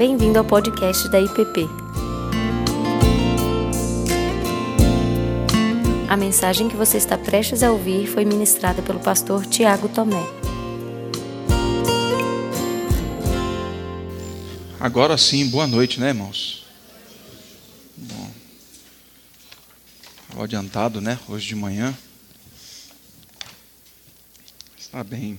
Bem-vindo 0.00 0.38
ao 0.38 0.44
podcast 0.46 1.10
da 1.10 1.20
IPP. 1.20 1.68
A 6.08 6.16
mensagem 6.16 6.70
que 6.70 6.74
você 6.74 6.96
está 6.96 7.18
prestes 7.18 7.62
a 7.62 7.70
ouvir 7.70 8.06
foi 8.06 8.24
ministrada 8.24 8.80
pelo 8.80 8.98
pastor 8.98 9.44
Tiago 9.44 9.90
Tomé. 9.90 10.24
Agora 14.80 15.18
sim, 15.18 15.46
boa 15.50 15.66
noite, 15.66 16.00
né, 16.00 16.08
irmãos? 16.08 16.64
Bom, 17.94 18.30
adiantado, 20.38 21.02
né, 21.02 21.20
hoje 21.28 21.48
de 21.48 21.56
manhã. 21.56 21.94
Está 24.78 25.04
bem. 25.04 25.38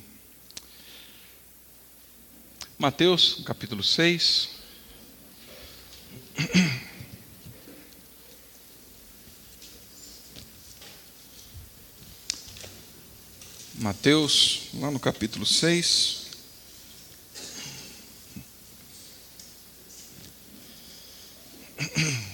Mateus, 2.78 3.42
capítulo 3.44 3.82
6. 3.82 4.51
Mateus, 13.76 14.70
lá 14.76 14.90
no 14.92 15.00
capítulo 15.00 15.46
6. 15.46 16.22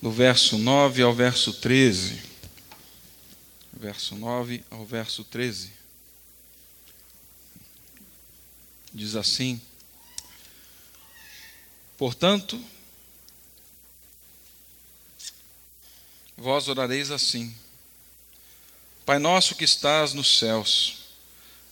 Do 0.00 0.10
verso 0.10 0.56
9 0.58 1.02
ao 1.02 1.14
verso 1.14 1.52
13. 1.52 2.22
Verso 3.72 4.14
9 4.14 4.64
ao 4.70 4.86
verso 4.86 5.24
13. 5.24 5.72
Diz 8.96 9.14
assim: 9.14 9.60
Portanto, 11.98 12.58
vós 16.34 16.66
orareis 16.66 17.10
assim: 17.10 17.54
Pai 19.04 19.18
nosso 19.18 19.54
que 19.54 19.64
estás 19.64 20.14
nos 20.14 20.38
céus, 20.38 21.00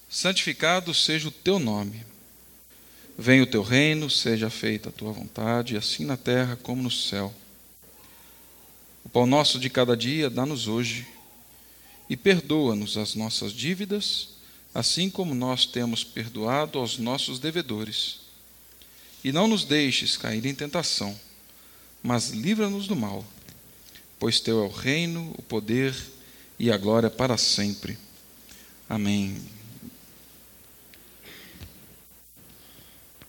santificado 0.06 0.92
seja 0.92 1.28
o 1.28 1.30
teu 1.30 1.58
nome. 1.58 2.04
Venha 3.16 3.44
o 3.44 3.46
teu 3.46 3.62
reino, 3.62 4.10
seja 4.10 4.50
feita 4.50 4.90
a 4.90 4.92
tua 4.92 5.10
vontade, 5.10 5.78
assim 5.78 6.04
na 6.04 6.18
terra 6.18 6.56
como 6.56 6.82
no 6.82 6.90
céu. 6.90 7.34
O 9.02 9.08
pão 9.08 9.24
nosso 9.24 9.58
de 9.58 9.70
cada 9.70 9.96
dia 9.96 10.28
dá-nos 10.28 10.68
hoje, 10.68 11.06
e 12.06 12.18
perdoa-nos 12.18 12.98
as 12.98 13.14
nossas 13.14 13.50
dívidas, 13.50 14.33
assim 14.74 15.08
como 15.08 15.34
nós 15.34 15.64
temos 15.64 16.02
perdoado 16.02 16.78
aos 16.78 16.98
nossos 16.98 17.38
devedores. 17.38 18.20
E 19.22 19.32
não 19.32 19.46
nos 19.46 19.64
deixes 19.64 20.16
cair 20.16 20.44
em 20.44 20.54
tentação, 20.54 21.18
mas 22.02 22.30
livra-nos 22.30 22.86
do 22.86 22.96
mal 22.96 23.24
pois 24.24 24.40
teu 24.40 24.64
é 24.64 24.66
o 24.66 24.70
reino, 24.70 25.34
o 25.36 25.42
poder 25.42 25.94
e 26.58 26.72
a 26.72 26.78
glória 26.78 27.10
para 27.10 27.36
sempre. 27.36 27.98
Amém. 28.88 29.36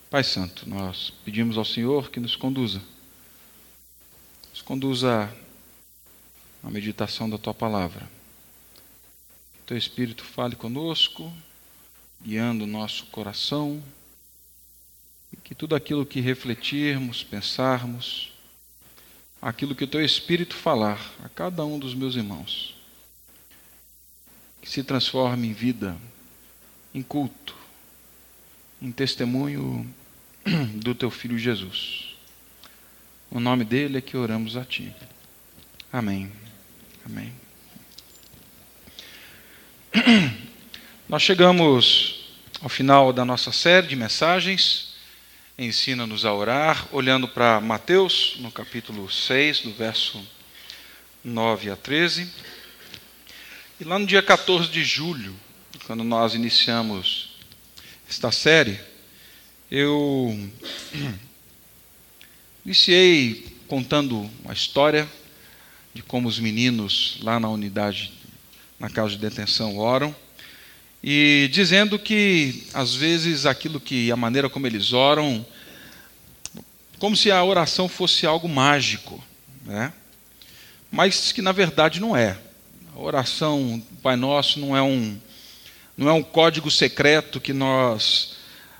Pai 0.09 0.23
Santo, 0.23 0.69
nós 0.69 1.11
pedimos 1.25 1.57
ao 1.57 1.65
Senhor 1.65 2.09
que 2.09 2.19
nos 2.21 2.37
conduza, 2.37 2.81
nos 4.51 4.61
conduza 4.61 5.35
à 6.63 6.69
meditação 6.69 7.29
da 7.29 7.37
tua 7.37 7.53
palavra. 7.53 8.14
Teu 9.65 9.75
Espírito 9.75 10.23
fale 10.23 10.55
conosco, 10.55 11.33
guiando 12.21 12.65
o 12.65 12.67
nosso 12.67 13.07
coração, 13.07 13.83
e 15.33 15.37
que 15.37 15.55
tudo 15.55 15.75
aquilo 15.75 16.05
que 16.05 16.19
refletirmos, 16.19 17.23
pensarmos, 17.23 18.31
aquilo 19.41 19.75
que 19.75 19.83
o 19.83 19.87
teu 19.87 20.03
Espírito 20.03 20.55
falar 20.55 20.99
a 21.23 21.29
cada 21.29 21.65
um 21.65 21.79
dos 21.79 21.93
meus 21.93 22.15
irmãos. 22.15 22.75
Que 24.61 24.69
se 24.69 24.83
transforme 24.83 25.47
em 25.47 25.53
vida, 25.53 25.97
em 26.93 27.01
culto, 27.01 27.55
em 28.81 28.91
testemunho 28.91 29.91
do 30.81 30.93
teu 30.93 31.09
Filho 31.09 31.37
Jesus. 31.37 32.15
O 33.31 33.39
nome 33.39 33.65
dele 33.65 33.97
é 33.97 34.01
que 34.01 34.15
oramos 34.15 34.55
a 34.55 34.63
ti. 34.63 34.95
Amém. 35.91 36.31
Amém. 37.05 37.44
Nós 41.07 41.21
chegamos 41.21 42.25
ao 42.61 42.67
final 42.67 43.13
da 43.13 43.23
nossa 43.23 43.51
série 43.51 43.87
de 43.87 43.95
mensagens 43.95 44.95
ensina-nos 45.57 46.25
a 46.25 46.33
orar, 46.33 46.85
olhando 46.91 47.29
para 47.29 47.61
Mateus, 47.61 48.35
no 48.39 48.51
capítulo 48.51 49.09
6, 49.09 49.61
do 49.61 49.71
verso 49.71 50.21
9 51.23 51.69
a 51.69 51.77
13. 51.77 52.29
E 53.79 53.85
lá 53.85 53.97
no 53.97 54.05
dia 54.05 54.21
14 54.21 54.69
de 54.69 54.83
julho, 54.83 55.33
quando 55.87 56.03
nós 56.03 56.33
iniciamos 56.33 57.37
esta 58.09 58.33
série, 58.33 58.77
eu 59.71 60.37
iniciei 62.65 63.47
contando 63.67 64.29
uma 64.43 64.53
história 64.53 65.09
de 65.93 66.03
como 66.03 66.27
os 66.27 66.37
meninos 66.37 67.17
lá 67.21 67.39
na 67.39 67.47
unidade, 67.47 68.11
na 68.79 68.89
casa 68.89 69.11
de 69.11 69.17
detenção, 69.17 69.77
oram 69.77 70.15
e 71.07 71.47
dizendo 71.51 71.99
que 71.99 72.63
às 72.73 72.95
vezes 72.95 73.45
aquilo 73.45 73.79
que 73.79 74.11
a 74.11 74.15
maneira 74.15 74.49
como 74.49 74.65
eles 74.65 74.91
oram, 74.91 75.45
como 76.97 77.15
se 77.15 77.29
a 77.29 77.43
oração 77.43 77.87
fosse 77.87 78.25
algo 78.25 78.49
mágico, 78.49 79.23
né? 79.63 79.93
Mas 80.91 81.31
que 81.31 81.43
na 81.43 81.51
verdade 81.51 81.99
não 81.99 82.17
é. 82.17 82.35
A 82.95 82.99
oração 82.99 83.79
Pai 84.01 84.15
Nosso 84.15 84.59
não 84.59 84.75
é 84.75 84.81
um 84.81 85.15
não 85.95 86.09
é 86.09 86.13
um 86.13 86.23
código 86.23 86.71
secreto 86.71 87.39
que 87.39 87.53
nós 87.53 88.37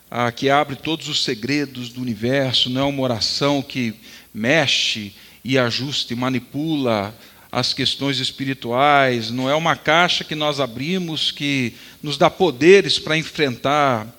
ah, 0.09 0.31
que 0.31 0.49
abre 0.49 0.75
todos 0.75 1.07
os 1.07 1.23
segredos 1.23 1.89
do 1.89 2.01
universo, 2.01 2.71
não 2.71 2.81
é 2.81 2.85
uma 2.85 3.03
oração 3.03 3.61
que 3.61 3.93
mexe 4.33 5.13
e 5.43 5.59
ajusta 5.59 6.11
e 6.11 6.15
manipula 6.15 7.15
as 7.55 7.71
questões 7.71 8.19
espirituais, 8.19 9.31
não 9.31 9.49
é 9.49 9.55
uma 9.55 9.77
caixa 9.77 10.25
que 10.25 10.35
nós 10.35 10.59
abrimos 10.59 11.31
que 11.31 11.73
nos 12.03 12.17
dá 12.17 12.29
poderes 12.29 12.99
para 12.99 13.17
enfrentar 13.17 14.13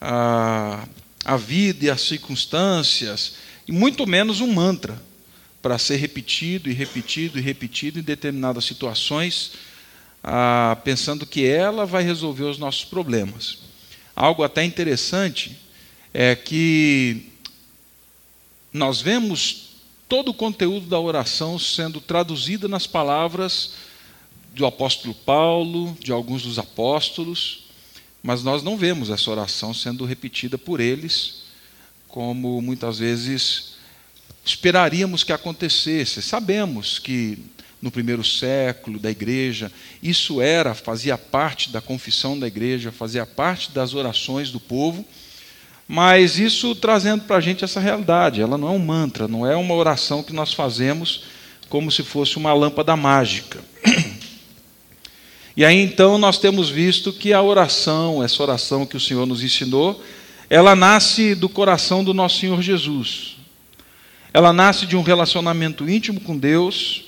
a, 0.00 0.88
a 1.22 1.36
vida 1.36 1.84
e 1.84 1.90
as 1.90 2.00
circunstâncias, 2.00 3.34
e 3.68 3.70
muito 3.70 4.06
menos 4.06 4.40
um 4.40 4.50
mantra 4.50 4.98
para 5.60 5.76
ser 5.76 5.96
repetido 5.96 6.70
e 6.70 6.72
repetido 6.72 7.38
e 7.38 7.42
repetido 7.42 7.98
em 7.98 8.02
determinadas 8.02 8.64
situações, 8.64 9.52
pensando 10.82 11.26
que 11.26 11.46
ela 11.46 11.84
vai 11.84 12.02
resolver 12.02 12.44
os 12.44 12.56
nossos 12.56 12.86
problemas. 12.86 13.58
Algo 14.16 14.42
até 14.42 14.64
interessante 14.64 15.54
é 16.14 16.34
que 16.34 17.26
nós 18.72 19.02
vemos 19.02 19.68
todo 20.10 20.30
o 20.30 20.34
conteúdo 20.34 20.86
da 20.86 20.98
oração 20.98 21.56
sendo 21.56 22.00
traduzido 22.00 22.68
nas 22.68 22.84
palavras 22.84 23.74
do 24.52 24.66
apóstolo 24.66 25.14
Paulo, 25.14 25.96
de 26.00 26.10
alguns 26.10 26.42
dos 26.42 26.58
apóstolos, 26.58 27.66
mas 28.20 28.42
nós 28.42 28.60
não 28.60 28.76
vemos 28.76 29.08
essa 29.08 29.30
oração 29.30 29.72
sendo 29.72 30.04
repetida 30.04 30.58
por 30.58 30.80
eles, 30.80 31.42
como 32.08 32.60
muitas 32.60 32.98
vezes 32.98 33.74
esperaríamos 34.44 35.22
que 35.22 35.32
acontecesse. 35.32 36.20
Sabemos 36.20 36.98
que 36.98 37.38
no 37.80 37.92
primeiro 37.92 38.24
século 38.24 38.98
da 38.98 39.12
igreja, 39.12 39.70
isso 40.02 40.40
era, 40.40 40.74
fazia 40.74 41.16
parte 41.16 41.70
da 41.70 41.80
confissão 41.80 42.36
da 42.36 42.48
igreja, 42.48 42.90
fazia 42.90 43.24
parte 43.24 43.70
das 43.70 43.94
orações 43.94 44.50
do 44.50 44.58
povo 44.58 45.06
mas 45.92 46.38
isso 46.38 46.72
trazendo 46.76 47.24
para 47.24 47.38
a 47.38 47.40
gente 47.40 47.64
essa 47.64 47.80
realidade. 47.80 48.40
Ela 48.40 48.56
não 48.56 48.68
é 48.68 48.70
um 48.70 48.78
mantra, 48.78 49.26
não 49.26 49.44
é 49.44 49.56
uma 49.56 49.74
oração 49.74 50.22
que 50.22 50.32
nós 50.32 50.52
fazemos 50.52 51.24
como 51.68 51.90
se 51.90 52.04
fosse 52.04 52.36
uma 52.36 52.52
lâmpada 52.52 52.94
mágica. 52.94 53.58
E 55.56 55.64
aí 55.64 55.82
então 55.82 56.16
nós 56.16 56.38
temos 56.38 56.70
visto 56.70 57.12
que 57.12 57.32
a 57.32 57.42
oração, 57.42 58.22
essa 58.22 58.40
oração 58.40 58.86
que 58.86 58.96
o 58.96 59.00
Senhor 59.00 59.26
nos 59.26 59.42
ensinou, 59.42 60.00
ela 60.48 60.76
nasce 60.76 61.34
do 61.34 61.48
coração 61.48 62.04
do 62.04 62.14
nosso 62.14 62.38
Senhor 62.38 62.62
Jesus. 62.62 63.36
Ela 64.32 64.52
nasce 64.52 64.86
de 64.86 64.96
um 64.96 65.02
relacionamento 65.02 65.90
íntimo 65.90 66.20
com 66.20 66.38
Deus. 66.38 67.06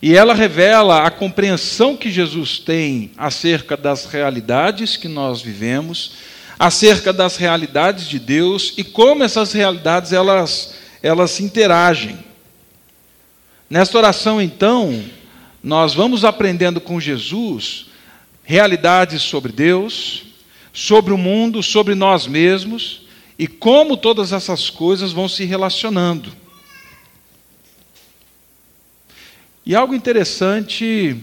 E 0.00 0.16
ela 0.16 0.32
revela 0.32 1.06
a 1.06 1.10
compreensão 1.10 1.94
que 1.94 2.10
Jesus 2.10 2.58
tem 2.58 3.10
acerca 3.18 3.76
das 3.76 4.06
realidades 4.06 4.96
que 4.96 5.08
nós 5.08 5.42
vivemos 5.42 6.33
acerca 6.58 7.12
das 7.12 7.36
realidades 7.36 8.08
de 8.08 8.18
Deus 8.18 8.74
e 8.76 8.84
como 8.84 9.24
essas 9.24 9.52
realidades 9.52 10.12
elas, 10.12 10.74
elas 11.02 11.40
interagem. 11.40 12.18
Nesta 13.68 13.98
oração, 13.98 14.40
então, 14.40 15.02
nós 15.62 15.94
vamos 15.94 16.24
aprendendo 16.24 16.80
com 16.80 17.00
Jesus 17.00 17.86
realidades 18.42 19.22
sobre 19.22 19.50
Deus, 19.50 20.22
sobre 20.72 21.12
o 21.12 21.18
mundo, 21.18 21.62
sobre 21.62 21.94
nós 21.94 22.26
mesmos 22.26 23.02
e 23.38 23.48
como 23.48 23.96
todas 23.96 24.32
essas 24.32 24.70
coisas 24.70 25.12
vão 25.12 25.28
se 25.28 25.44
relacionando. 25.44 26.32
E 29.66 29.74
algo 29.74 29.94
interessante 29.94 31.16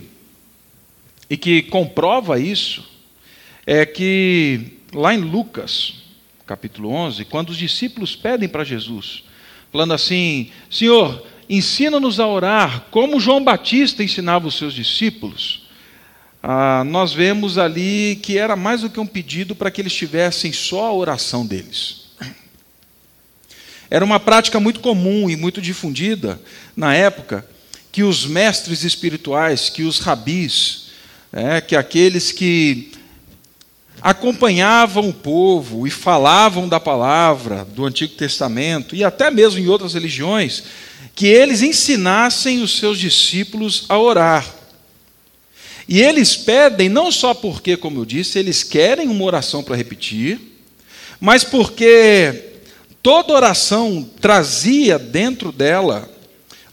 e 1.30 1.38
que 1.38 1.62
comprova 1.62 2.40
isso 2.40 2.84
é 3.66 3.86
que 3.86 4.81
lá 4.94 5.14
em 5.14 5.20
Lucas, 5.20 5.94
capítulo 6.46 6.90
11, 6.90 7.26
quando 7.26 7.50
os 7.50 7.58
discípulos 7.58 8.16
pedem 8.16 8.50
para 8.50 8.64
Jesus, 8.64 9.24
falando 9.72 9.94
assim: 9.94 10.52
Senhor, 10.70 11.26
ensina-nos 11.50 12.20
a 12.20 12.28
orar 12.28 12.88
como 12.92 13.20
João 13.20 13.44
Batista 13.44 14.04
ensinava 14.04 14.48
os 14.48 14.56
seus 14.56 14.74
discípulos. 14.74 15.68
Ah, 16.44 16.84
nós 16.86 17.14
vemos 17.14 17.58
ali 17.58 18.20
que 18.22 18.38
era 18.38 18.56
mais 18.56 18.82
do 18.82 18.90
que 18.90 19.00
um 19.00 19.06
pedido 19.06 19.56
para 19.56 19.70
que 19.70 19.80
eles 19.80 19.94
tivessem 19.94 20.52
só 20.52 20.88
a 20.88 20.94
oração 20.94 21.46
deles. 21.46 22.02
Era 23.90 24.04
uma 24.04 24.20
prática 24.20 24.60
muito 24.60 24.80
comum 24.80 25.30
e 25.30 25.36
muito 25.36 25.62
difundida 25.62 26.42
na 26.76 26.96
época 26.96 27.46
que 27.92 28.04
os 28.04 28.26
mestres 28.26 28.84
espirituais, 28.84 29.70
que 29.70 29.84
os 29.84 30.00
rabis, 30.00 30.88
é, 31.32 31.60
que 31.62 31.76
aqueles 31.76 32.32
que 32.32 32.91
acompanhavam 34.02 35.10
o 35.10 35.14
povo 35.14 35.86
e 35.86 35.92
falavam 35.92 36.68
da 36.68 36.80
palavra 36.80 37.64
do 37.64 37.86
Antigo 37.86 38.16
Testamento 38.16 38.96
e 38.96 39.04
até 39.04 39.30
mesmo 39.30 39.60
em 39.60 39.68
outras 39.68 39.94
religiões, 39.94 40.64
que 41.16 41.28
eles 41.28 41.62
ensinassem 41.62 42.62
os 42.62 42.78
seus 42.78 42.98
discípulos 42.98 43.86
a 43.88 44.00
orar. 44.00 44.46
E 45.88 46.02
eles 46.02 46.36
pedem 46.36 46.90
não 46.90 47.12
só 47.12 47.34
porque, 47.34 47.76
como 47.78 48.00
eu 48.00 48.06
disse, 48.06 48.40
eles 48.40 48.64
querem 48.64 49.08
uma 49.08 49.26
oração 49.26 49.62
para 49.62 49.76
repetir, 49.76 50.40
mas 51.20 51.44
porque 51.44 52.62
toda 53.04 53.34
oração 53.34 54.10
trazia 54.20 54.98
dentro 54.98 55.52
dela, 55.52 56.10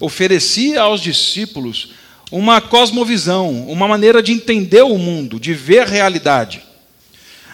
oferecia 0.00 0.82
aos 0.82 1.00
discípulos 1.00 1.92
uma 2.30 2.60
cosmovisão, 2.60 3.68
uma 3.68 3.88
maneira 3.88 4.22
de 4.22 4.32
entender 4.32 4.82
o 4.82 4.98
mundo, 4.98 5.40
de 5.40 5.52
ver 5.52 5.80
a 5.80 5.86
realidade. 5.86 6.67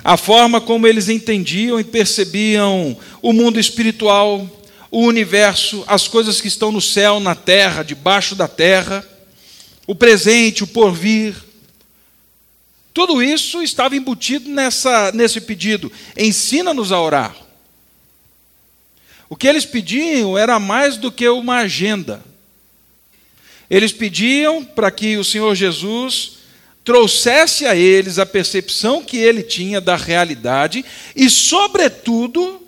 A 0.04 0.18
forma 0.18 0.60
como 0.60 0.86
eles 0.86 1.08
entendiam 1.08 1.80
e 1.80 1.84
percebiam 1.84 2.96
o 3.22 3.32
mundo 3.32 3.58
espiritual, 3.58 4.46
o 4.90 5.00
universo, 5.00 5.82
as 5.86 6.06
coisas 6.06 6.40
que 6.40 6.46
estão 6.46 6.70
no 6.70 6.80
céu, 6.80 7.18
na 7.18 7.34
terra, 7.34 7.82
debaixo 7.82 8.34
da 8.34 8.46
terra, 8.46 9.02
o 9.86 9.94
presente, 9.94 10.62
o 10.62 10.66
porvir. 10.66 11.34
Tudo 12.92 13.22
isso 13.22 13.62
estava 13.62 13.96
embutido 13.96 14.50
nessa, 14.50 15.10
nesse 15.12 15.40
pedido: 15.40 15.90
ensina-nos 16.16 16.92
a 16.92 17.00
orar. 17.00 17.34
O 19.28 19.34
que 19.34 19.48
eles 19.48 19.64
pediam 19.64 20.36
era 20.36 20.60
mais 20.60 20.98
do 20.98 21.10
que 21.10 21.26
uma 21.28 21.56
agenda 21.56 22.22
eles 23.68 23.92
pediam 23.92 24.64
para 24.64 24.90
que 24.90 25.16
o 25.16 25.24
Senhor 25.24 25.54
Jesus 25.54 26.38
trouxesse 26.84 27.66
a 27.66 27.74
eles 27.74 28.18
a 28.18 28.26
percepção 28.26 29.02
que 29.02 29.16
ele 29.16 29.42
tinha 29.42 29.80
da 29.80 29.96
realidade 29.96 30.84
e, 31.16 31.30
sobretudo, 31.30 32.60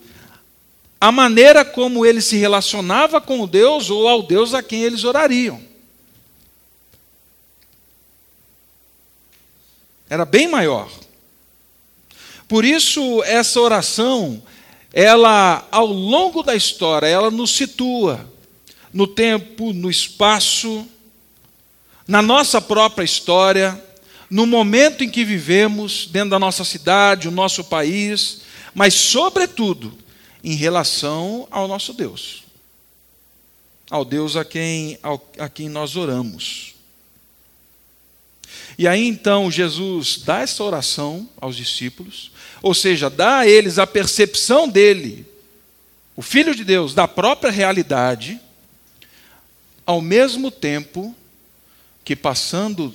a 0.98 1.12
maneira 1.12 1.64
como 1.64 2.06
ele 2.06 2.22
se 2.22 2.36
relacionava 2.36 3.20
com 3.20 3.40
o 3.42 3.46
Deus 3.46 3.90
ou 3.90 4.08
ao 4.08 4.22
Deus 4.22 4.54
a 4.54 4.62
quem 4.62 4.82
eles 4.82 5.04
orariam. 5.04 5.60
Era 10.08 10.24
bem 10.24 10.48
maior. 10.48 10.90
Por 12.48 12.64
isso, 12.64 13.22
essa 13.24 13.60
oração, 13.60 14.42
ela, 14.92 15.66
ao 15.70 15.86
longo 15.86 16.42
da 16.42 16.54
história, 16.54 17.06
ela 17.06 17.30
nos 17.30 17.50
situa 17.50 18.26
no 18.92 19.06
tempo, 19.06 19.72
no 19.72 19.90
espaço, 19.90 20.86
na 22.06 22.22
nossa 22.22 22.62
própria 22.62 23.04
história, 23.04 23.84
no 24.28 24.46
momento 24.46 25.04
em 25.04 25.10
que 25.10 25.24
vivemos, 25.24 26.06
dentro 26.06 26.30
da 26.30 26.38
nossa 26.38 26.64
cidade, 26.64 27.28
o 27.28 27.32
nosso 27.32 27.64
país, 27.64 28.42
mas, 28.74 28.94
sobretudo, 28.94 29.96
em 30.42 30.54
relação 30.54 31.46
ao 31.50 31.66
nosso 31.66 31.92
Deus, 31.92 32.44
ao 33.90 34.04
Deus 34.04 34.36
a 34.36 34.44
quem, 34.44 34.98
ao, 35.02 35.32
a 35.38 35.48
quem 35.48 35.68
nós 35.68 35.96
oramos. 35.96 36.74
E 38.78 38.86
aí 38.86 39.06
então 39.06 39.50
Jesus 39.50 40.18
dá 40.18 40.40
essa 40.40 40.62
oração 40.62 41.28
aos 41.40 41.56
discípulos, 41.56 42.30
ou 42.62 42.74
seja, 42.74 43.08
dá 43.08 43.38
a 43.38 43.48
eles 43.48 43.78
a 43.78 43.86
percepção 43.86 44.68
dele, 44.68 45.26
o 46.14 46.22
Filho 46.22 46.54
de 46.54 46.64
Deus, 46.64 46.94
da 46.94 47.08
própria 47.08 47.50
realidade, 47.50 48.40
ao 49.84 50.00
mesmo 50.00 50.50
tempo 50.50 51.14
que 52.04 52.14
passando 52.14 52.94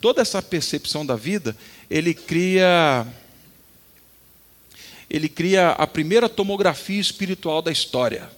toda 0.00 0.22
essa 0.22 0.42
percepção 0.42 1.04
da 1.04 1.16
vida, 1.16 1.56
ele 1.90 2.14
cria 2.14 3.06
ele 5.10 5.28
cria 5.28 5.70
a 5.70 5.86
primeira 5.86 6.28
tomografia 6.28 7.00
espiritual 7.00 7.62
da 7.62 7.72
história. 7.72 8.30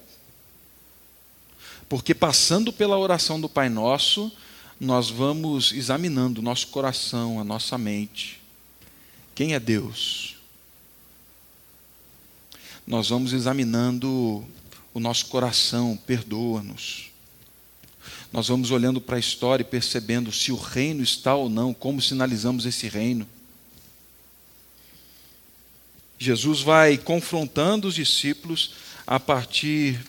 Porque 1.88 2.14
passando 2.14 2.72
pela 2.72 2.96
oração 2.96 3.40
do 3.40 3.48
Pai 3.48 3.68
Nosso, 3.68 4.30
nós 4.78 5.10
vamos 5.10 5.72
examinando 5.72 6.40
o 6.40 6.44
nosso 6.44 6.68
coração, 6.68 7.40
a 7.40 7.44
nossa 7.44 7.76
mente. 7.76 8.40
Quem 9.34 9.54
é 9.54 9.58
Deus? 9.58 10.36
Nós 12.86 13.08
vamos 13.08 13.32
examinando 13.32 14.46
o 14.94 15.00
nosso 15.00 15.26
coração, 15.26 15.98
perdoa-nos 16.06 17.09
nós 18.32 18.48
vamos 18.48 18.70
olhando 18.70 19.00
para 19.00 19.16
a 19.16 19.20
história 19.20 19.62
e 19.62 19.66
percebendo 19.66 20.30
se 20.30 20.52
o 20.52 20.56
reino 20.56 21.02
está 21.02 21.34
ou 21.34 21.48
não, 21.48 21.74
como 21.74 22.00
sinalizamos 22.00 22.64
esse 22.64 22.88
reino. 22.88 23.26
Jesus 26.18 26.60
vai 26.60 26.96
confrontando 26.96 27.88
os 27.88 27.94
discípulos 27.94 28.74
a 29.06 29.18
partir 29.18 30.00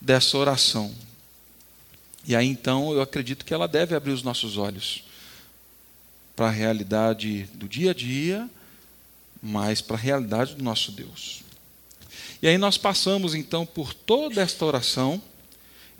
dessa 0.00 0.36
oração. 0.36 0.92
E 2.26 2.34
aí 2.34 2.46
então 2.46 2.92
eu 2.92 3.00
acredito 3.00 3.44
que 3.44 3.54
ela 3.54 3.68
deve 3.68 3.94
abrir 3.94 4.12
os 4.12 4.22
nossos 4.22 4.56
olhos 4.56 5.04
para 6.34 6.46
a 6.46 6.50
realidade 6.50 7.44
do 7.54 7.68
dia 7.68 7.90
a 7.90 7.94
dia, 7.94 8.48
mas 9.42 9.80
para 9.80 9.96
a 9.96 10.00
realidade 10.00 10.54
do 10.54 10.64
nosso 10.64 10.90
Deus. 10.90 11.42
E 12.42 12.48
aí 12.48 12.58
nós 12.58 12.78
passamos 12.78 13.34
então 13.34 13.64
por 13.64 13.92
toda 13.92 14.40
esta 14.40 14.64
oração 14.64 15.22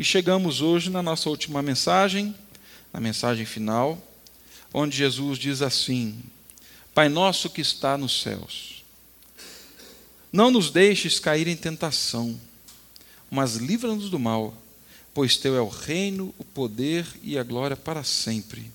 e 0.00 0.04
chegamos 0.04 0.62
hoje 0.62 0.88
na 0.88 1.02
nossa 1.02 1.28
última 1.28 1.60
mensagem, 1.60 2.34
na 2.90 2.98
mensagem 2.98 3.44
final, 3.44 4.02
onde 4.72 4.96
Jesus 4.96 5.38
diz 5.38 5.60
assim: 5.60 6.18
Pai 6.94 7.10
nosso 7.10 7.50
que 7.50 7.60
está 7.60 7.98
nos 7.98 8.22
céus, 8.22 8.82
não 10.32 10.50
nos 10.50 10.70
deixes 10.70 11.20
cair 11.20 11.46
em 11.46 11.54
tentação, 11.54 12.40
mas 13.30 13.56
livra-nos 13.56 14.08
do 14.08 14.18
mal, 14.18 14.56
pois 15.12 15.36
teu 15.36 15.54
é 15.54 15.60
o 15.60 15.68
reino, 15.68 16.34
o 16.38 16.44
poder 16.46 17.06
e 17.22 17.36
a 17.36 17.42
glória 17.42 17.76
para 17.76 18.02
sempre. 18.02 18.72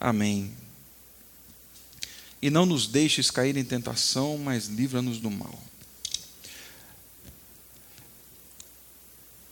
Amém. 0.00 0.56
E 2.40 2.48
não 2.48 2.64
nos 2.64 2.86
deixes 2.86 3.30
cair 3.30 3.58
em 3.58 3.64
tentação, 3.64 4.38
mas 4.38 4.68
livra-nos 4.68 5.18
do 5.18 5.30
mal. 5.30 5.69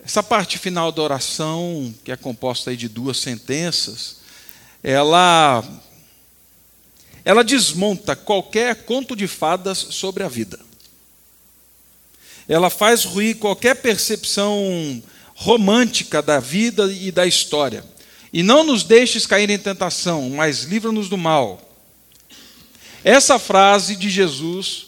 Essa 0.08 0.22
parte 0.22 0.56
final 0.56 0.90
da 0.90 1.02
oração, 1.02 1.94
que 2.02 2.10
é 2.10 2.16
composta 2.16 2.74
de 2.74 2.88
duas 2.88 3.18
sentenças, 3.18 4.16
ela 4.82 5.62
ela 7.26 7.44
desmonta 7.44 8.16
qualquer 8.16 8.74
conto 8.84 9.14
de 9.14 9.28
fadas 9.28 9.76
sobre 9.76 10.22
a 10.22 10.28
vida. 10.28 10.58
Ela 12.48 12.70
faz 12.70 13.04
ruir 13.04 13.36
qualquer 13.36 13.82
percepção 13.82 15.02
romântica 15.34 16.22
da 16.22 16.40
vida 16.40 16.90
e 16.90 17.12
da 17.12 17.26
história. 17.26 17.84
E 18.32 18.42
não 18.42 18.64
nos 18.64 18.84
deixes 18.84 19.26
cair 19.26 19.50
em 19.50 19.58
tentação, 19.58 20.30
mas 20.30 20.62
livra-nos 20.62 21.10
do 21.10 21.18
mal. 21.18 21.60
Essa 23.04 23.38
frase 23.38 23.94
de 23.94 24.08
Jesus 24.08 24.86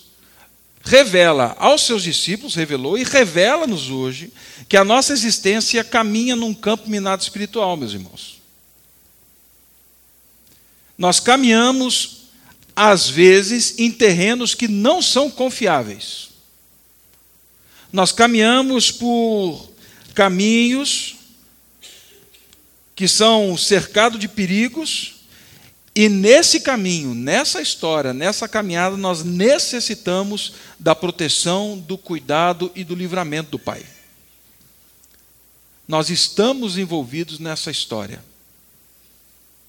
revela 0.82 1.54
aos 1.58 1.86
seus 1.86 2.02
discípulos, 2.02 2.54
revelou 2.54 2.96
e 2.96 3.04
revela-nos 3.04 3.90
hoje 3.90 4.32
que 4.68 4.76
a 4.76 4.84
nossa 4.84 5.12
existência 5.12 5.84
caminha 5.84 6.34
num 6.34 6.54
campo 6.54 6.88
minado 6.88 7.22
espiritual, 7.22 7.76
meus 7.76 7.92
irmãos. 7.92 8.40
Nós 10.96 11.20
caminhamos, 11.20 12.28
às 12.74 13.08
vezes, 13.08 13.78
em 13.78 13.90
terrenos 13.90 14.54
que 14.54 14.68
não 14.68 15.00
são 15.00 15.30
confiáveis. 15.30 16.30
Nós 17.92 18.12
caminhamos 18.12 18.90
por 18.90 19.70
caminhos 20.14 21.16
que 22.94 23.08
são 23.08 23.56
cercados 23.56 24.20
de 24.20 24.28
perigos 24.28 25.19
E 25.94 26.08
nesse 26.08 26.60
caminho, 26.60 27.14
nessa 27.14 27.60
história, 27.60 28.14
nessa 28.14 28.48
caminhada, 28.48 28.96
nós 28.96 29.24
necessitamos 29.24 30.52
da 30.78 30.94
proteção, 30.94 31.76
do 31.76 31.98
cuidado 31.98 32.70
e 32.74 32.84
do 32.84 32.94
livramento 32.94 33.50
do 33.50 33.58
Pai. 33.58 33.84
Nós 35.88 36.08
estamos 36.08 36.78
envolvidos 36.78 37.40
nessa 37.40 37.70
história. 37.70 38.24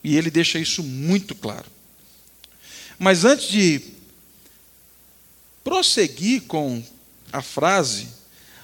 E 0.03 0.15
ele 0.15 0.29
deixa 0.29 0.59
isso 0.59 0.83
muito 0.83 1.33
claro. 1.33 1.65
Mas 2.99 3.25
antes 3.25 3.47
de 3.47 3.81
prosseguir 5.63 6.43
com 6.43 6.83
a 7.33 7.41
frase 7.41 8.07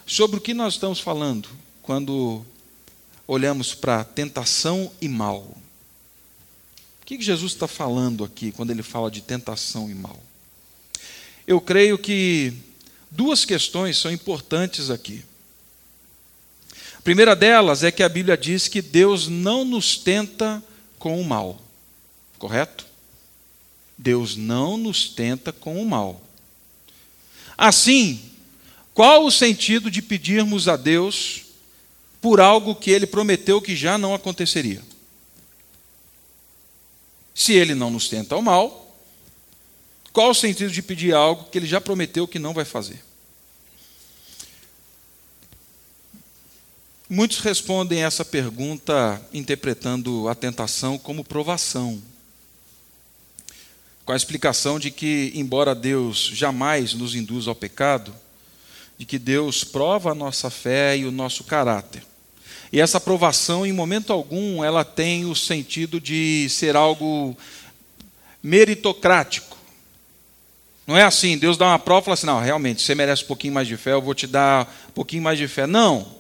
sobre 0.06 0.38
o 0.38 0.42
que 0.42 0.54
nós 0.54 0.76
estamos 0.76 1.00
falando 1.00 1.50
quando 1.82 2.46
olhamos 3.28 3.74
para 3.74 4.04
tentação 4.04 4.92
e 5.02 5.08
mal. 5.08 5.57
Que 7.08 7.22
Jesus 7.22 7.54
está 7.54 7.70
falando 7.70 8.26
aqui 8.26 8.52
quando 8.52 8.72
ele 8.72 8.84
fala 8.84 9.10
de 9.10 9.22
tentação 9.22 9.90
e 9.90 9.96
mal? 9.96 10.22
Eu 11.48 11.62
creio 11.62 11.98
que 11.98 12.54
duas 13.10 13.46
questões 13.46 13.96
são 13.96 14.12
importantes 14.12 14.90
aqui. 14.90 15.24
A 16.98 17.02
primeira 17.02 17.34
delas 17.34 17.82
é 17.82 17.92
que 17.94 18.04
a 18.04 18.10
Bíblia 18.10 18.36
diz 18.36 18.68
que 18.68 18.82
Deus 18.82 19.30
não 19.30 19.64
nos 19.64 19.96
tenta 19.96 20.62
com 21.00 21.22
o 21.22 21.24
mal, 21.24 21.62
correto? 22.38 22.86
Deus 23.98 24.36
não 24.36 24.76
nos 24.76 25.08
tenta 25.08 25.54
com 25.54 25.82
o 25.82 25.86
mal. 25.86 26.22
Assim, 27.58 28.20
qual 28.94 29.26
o 29.26 29.32
sentido 29.32 29.90
de 29.90 30.02
pedirmos 30.02 30.68
a 30.68 30.76
Deus 30.76 31.44
por 32.20 32.42
algo 32.42 32.76
que 32.76 32.92
ele 32.92 33.08
prometeu 33.08 33.62
que 33.62 33.78
já 33.78 33.98
não 33.98 34.14
aconteceria? 34.14 34.84
Se 37.38 37.54
ele 37.54 37.76
não 37.76 37.92
nos 37.92 38.10
tenta 38.10 38.34
ao 38.34 38.42
mal, 38.42 38.98
qual 40.12 40.32
o 40.32 40.34
sentido 40.34 40.72
de 40.72 40.82
pedir 40.82 41.14
algo 41.14 41.44
que 41.52 41.60
ele 41.60 41.68
já 41.68 41.80
prometeu 41.80 42.28
que 42.28 42.40
não 42.40 42.52
vai 42.52 42.66
fazer? 42.66 43.06
Muitos 47.08 47.38
respondem 47.38 48.04
essa 48.04 48.26
pergunta 48.26 49.22
interpretando 49.32 50.28
a 50.28 50.34
tentação 50.34 50.98
como 50.98 51.24
provação, 51.24 52.02
com 54.04 54.14
a 54.14 54.18
explicação 54.18 54.80
de 54.80 54.90
que, 54.90 55.32
embora 55.36 55.76
Deus 55.76 56.32
jamais 56.34 56.96
nos 56.96 57.14
induza 57.14 57.52
ao 57.52 57.56
pecado, 57.56 58.16
de 58.98 59.06
que 59.06 59.20
Deus 59.20 59.64
prova 59.64 60.12
a 60.12 60.16
nossa 60.16 60.50
fé 60.50 60.98
e 60.98 61.06
o 61.06 61.12
nosso 61.12 61.44
caráter. 61.44 62.04
E 62.72 62.82
essa 62.82 63.00
provação, 63.00 63.66
em 63.66 63.72
momento 63.72 64.12
algum, 64.12 64.64
ela 64.64 64.84
tem 64.84 65.26
o 65.26 65.36
sentido 65.36 66.00
de 66.00 66.48
ser 66.50 66.76
algo 66.76 67.38
meritocrático. 68.44 69.58
Não 70.86 70.98
é 70.98 71.04
assim, 71.04 71.38
Deus 71.38 71.58
dá 71.58 71.68
uma 71.68 71.80
prova 71.80 72.02
e 72.02 72.06
fala 72.06 72.14
assim: 72.14 72.26
não, 72.26 72.40
realmente, 72.40 72.82
você 72.82 72.96
merece 72.96 73.24
um 73.24 73.28
pouquinho 73.28 73.54
mais 73.54 73.68
de 73.68 73.76
fé, 73.76 73.92
eu 73.92 74.02
vou 74.02 74.14
te 74.14 74.26
dar 74.26 74.74
um 74.90 74.92
pouquinho 74.94 75.24
mais 75.24 75.38
de 75.38 75.48
fé. 75.48 75.68
Não. 75.68 76.16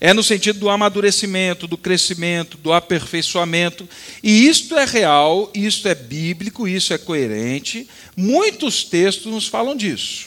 É 0.00 0.12
no 0.12 0.22
sentido 0.22 0.58
do 0.58 0.68
amadurecimento, 0.68 1.66
do 1.66 1.78
crescimento, 1.78 2.58
do 2.58 2.72
aperfeiçoamento. 2.72 3.88
E 4.22 4.46
isto 4.46 4.76
é 4.76 4.84
real, 4.84 5.50
isto 5.54 5.88
é 5.88 5.94
bíblico, 5.94 6.68
isso 6.68 6.92
é 6.92 6.98
coerente. 6.98 7.88
Muitos 8.14 8.84
textos 8.84 9.32
nos 9.32 9.46
falam 9.46 9.74
disso. 9.74 10.26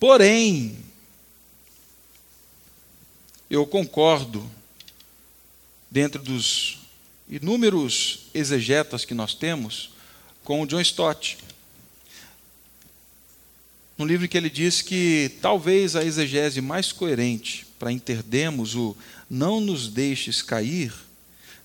Porém, 0.00 0.76
eu 3.52 3.66
concordo, 3.66 4.50
dentro 5.90 6.22
dos 6.22 6.78
inúmeros 7.28 8.30
exegetas 8.32 9.04
que 9.04 9.12
nós 9.12 9.34
temos, 9.34 9.90
com 10.42 10.62
o 10.62 10.66
John 10.66 10.80
Stott. 10.80 11.36
No 13.98 14.06
livro 14.06 14.26
que 14.26 14.38
ele 14.38 14.48
diz 14.48 14.80
que 14.80 15.36
talvez 15.42 15.94
a 15.94 16.02
exegese 16.02 16.62
mais 16.62 16.92
coerente 16.92 17.66
para 17.78 17.92
entendermos 17.92 18.74
o 18.74 18.96
não 19.28 19.60
nos 19.60 19.86
deixes 19.86 20.40
cair 20.40 20.90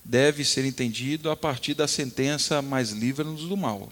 deve 0.04 0.44
ser 0.44 0.66
entendido 0.66 1.30
a 1.30 1.36
partir 1.36 1.72
da 1.72 1.88
sentença 1.88 2.60
mais 2.60 2.90
livra-nos 2.90 3.48
do 3.48 3.56
mal. 3.56 3.90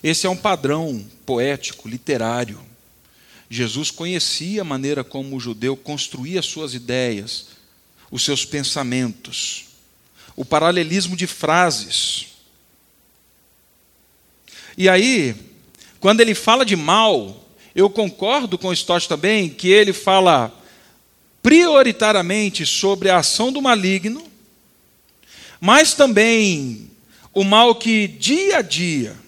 Esse 0.00 0.24
é 0.24 0.30
um 0.30 0.36
padrão 0.36 1.04
poético, 1.26 1.88
literário. 1.88 2.60
Jesus 3.48 3.90
conhecia 3.90 4.62
a 4.62 4.64
maneira 4.64 5.04
como 5.04 5.36
o 5.36 5.40
judeu 5.40 5.76
construía 5.76 6.42
suas 6.42 6.74
ideias, 6.74 7.48
os 8.10 8.24
seus 8.24 8.44
pensamentos, 8.44 9.66
o 10.34 10.44
paralelismo 10.44 11.16
de 11.16 11.26
frases. 11.26 12.26
E 14.76 14.88
aí, 14.88 15.36
quando 16.00 16.20
ele 16.20 16.34
fala 16.34 16.64
de 16.64 16.76
mal, 16.76 17.48
eu 17.74 17.88
concordo 17.90 18.58
com 18.58 18.72
Stott 18.72 19.08
também 19.08 19.48
que 19.48 19.68
ele 19.68 19.92
fala 19.92 20.52
prioritariamente 21.42 22.64
sobre 22.64 23.10
a 23.10 23.18
ação 23.18 23.52
do 23.52 23.60
maligno, 23.60 24.26
mas 25.60 25.94
também 25.94 26.90
o 27.32 27.44
mal 27.44 27.74
que 27.74 28.08
dia 28.08 28.58
a 28.58 28.62
dia 28.62 29.24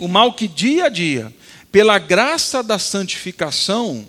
o 0.00 0.08
mal 0.08 0.32
que 0.32 0.48
dia 0.48 0.86
a 0.86 0.88
dia, 0.88 1.32
pela 1.70 1.98
graça 1.98 2.62
da 2.62 2.78
santificação, 2.78 4.08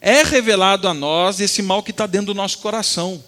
é 0.00 0.22
revelado 0.22 0.86
a 0.86 0.94
nós 0.94 1.40
esse 1.40 1.62
mal 1.62 1.82
que 1.82 1.90
está 1.90 2.06
dentro 2.06 2.28
do 2.28 2.34
nosso 2.34 2.58
coração. 2.58 3.22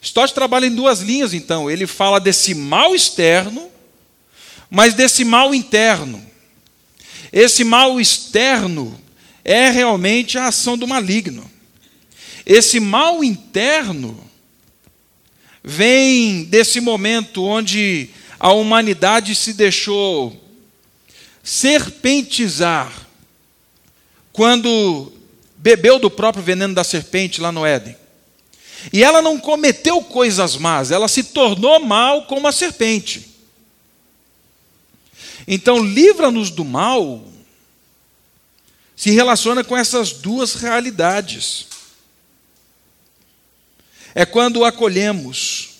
Stott 0.00 0.34
trabalha 0.34 0.66
em 0.66 0.74
duas 0.74 1.00
linhas, 1.00 1.32
então. 1.32 1.70
Ele 1.70 1.86
fala 1.86 2.18
desse 2.18 2.54
mal 2.54 2.94
externo, 2.94 3.70
mas 4.70 4.94
desse 4.94 5.24
mal 5.24 5.54
interno. 5.54 6.24
Esse 7.32 7.62
mal 7.62 8.00
externo 8.00 8.98
é 9.44 9.70
realmente 9.70 10.38
a 10.38 10.48
ação 10.48 10.76
do 10.76 10.88
maligno. 10.88 11.48
Esse 12.44 12.80
mal 12.80 13.22
interno 13.22 14.18
vem 15.62 16.44
desse 16.44 16.80
momento 16.80 17.44
onde 17.44 18.10
a 18.40 18.52
humanidade 18.52 19.34
se 19.36 19.52
deixou 19.52 20.41
serpentizar 21.42 22.92
quando 24.32 25.12
bebeu 25.56 25.98
do 25.98 26.10
próprio 26.10 26.42
veneno 26.42 26.74
da 26.74 26.84
serpente 26.84 27.40
lá 27.40 27.52
no 27.52 27.66
Éden. 27.66 27.96
E 28.92 29.02
ela 29.02 29.22
não 29.22 29.38
cometeu 29.38 30.02
coisas 30.02 30.56
más, 30.56 30.90
ela 30.90 31.08
se 31.08 31.24
tornou 31.24 31.80
mal 31.80 32.26
como 32.26 32.48
a 32.48 32.52
serpente. 32.52 33.30
Então, 35.46 35.84
livra-nos 35.84 36.50
do 36.50 36.64
mal 36.64 37.24
se 38.96 39.10
relaciona 39.10 39.64
com 39.64 39.76
essas 39.76 40.12
duas 40.12 40.54
realidades. 40.54 41.66
É 44.14 44.24
quando 44.24 44.64
acolhemos, 44.64 45.70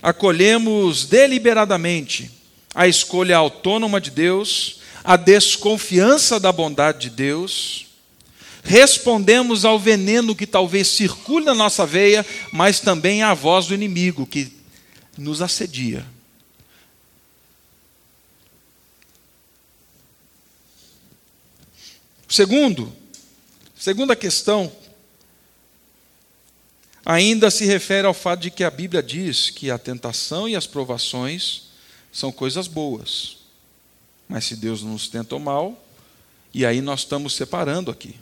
acolhemos 0.00 1.04
deliberadamente 1.06 2.30
a 2.74 2.88
escolha 2.88 3.36
autônoma 3.36 4.00
de 4.00 4.10
Deus, 4.10 4.80
a 5.04 5.16
desconfiança 5.16 6.40
da 6.40 6.50
bondade 6.50 7.08
de 7.08 7.10
Deus, 7.10 7.86
respondemos 8.62 9.64
ao 9.64 9.78
veneno 9.78 10.34
que 10.34 10.46
talvez 10.46 10.88
circule 10.88 11.44
na 11.44 11.54
nossa 11.54 11.84
veia, 11.84 12.24
mas 12.52 12.80
também 12.80 13.22
à 13.22 13.34
voz 13.34 13.66
do 13.66 13.74
inimigo 13.74 14.26
que 14.26 14.52
nos 15.18 15.42
assedia. 15.42 16.06
Segundo, 22.28 22.90
segunda 23.78 24.16
questão, 24.16 24.72
ainda 27.04 27.50
se 27.50 27.66
refere 27.66 28.06
ao 28.06 28.14
fato 28.14 28.40
de 28.40 28.50
que 28.50 28.64
a 28.64 28.70
Bíblia 28.70 29.02
diz 29.02 29.50
que 29.50 29.70
a 29.70 29.76
tentação 29.76 30.48
e 30.48 30.56
as 30.56 30.66
provações 30.66 31.71
são 32.12 32.30
coisas 32.30 32.68
boas. 32.68 33.38
Mas 34.28 34.44
se 34.44 34.54
Deus 34.54 34.82
nos 34.82 35.08
tenta 35.08 35.34
o 35.34 35.40
mal, 35.40 35.82
e 36.52 36.66
aí 36.66 36.80
nós 36.80 37.00
estamos 37.00 37.34
separando 37.34 37.90
aqui. 37.90 38.14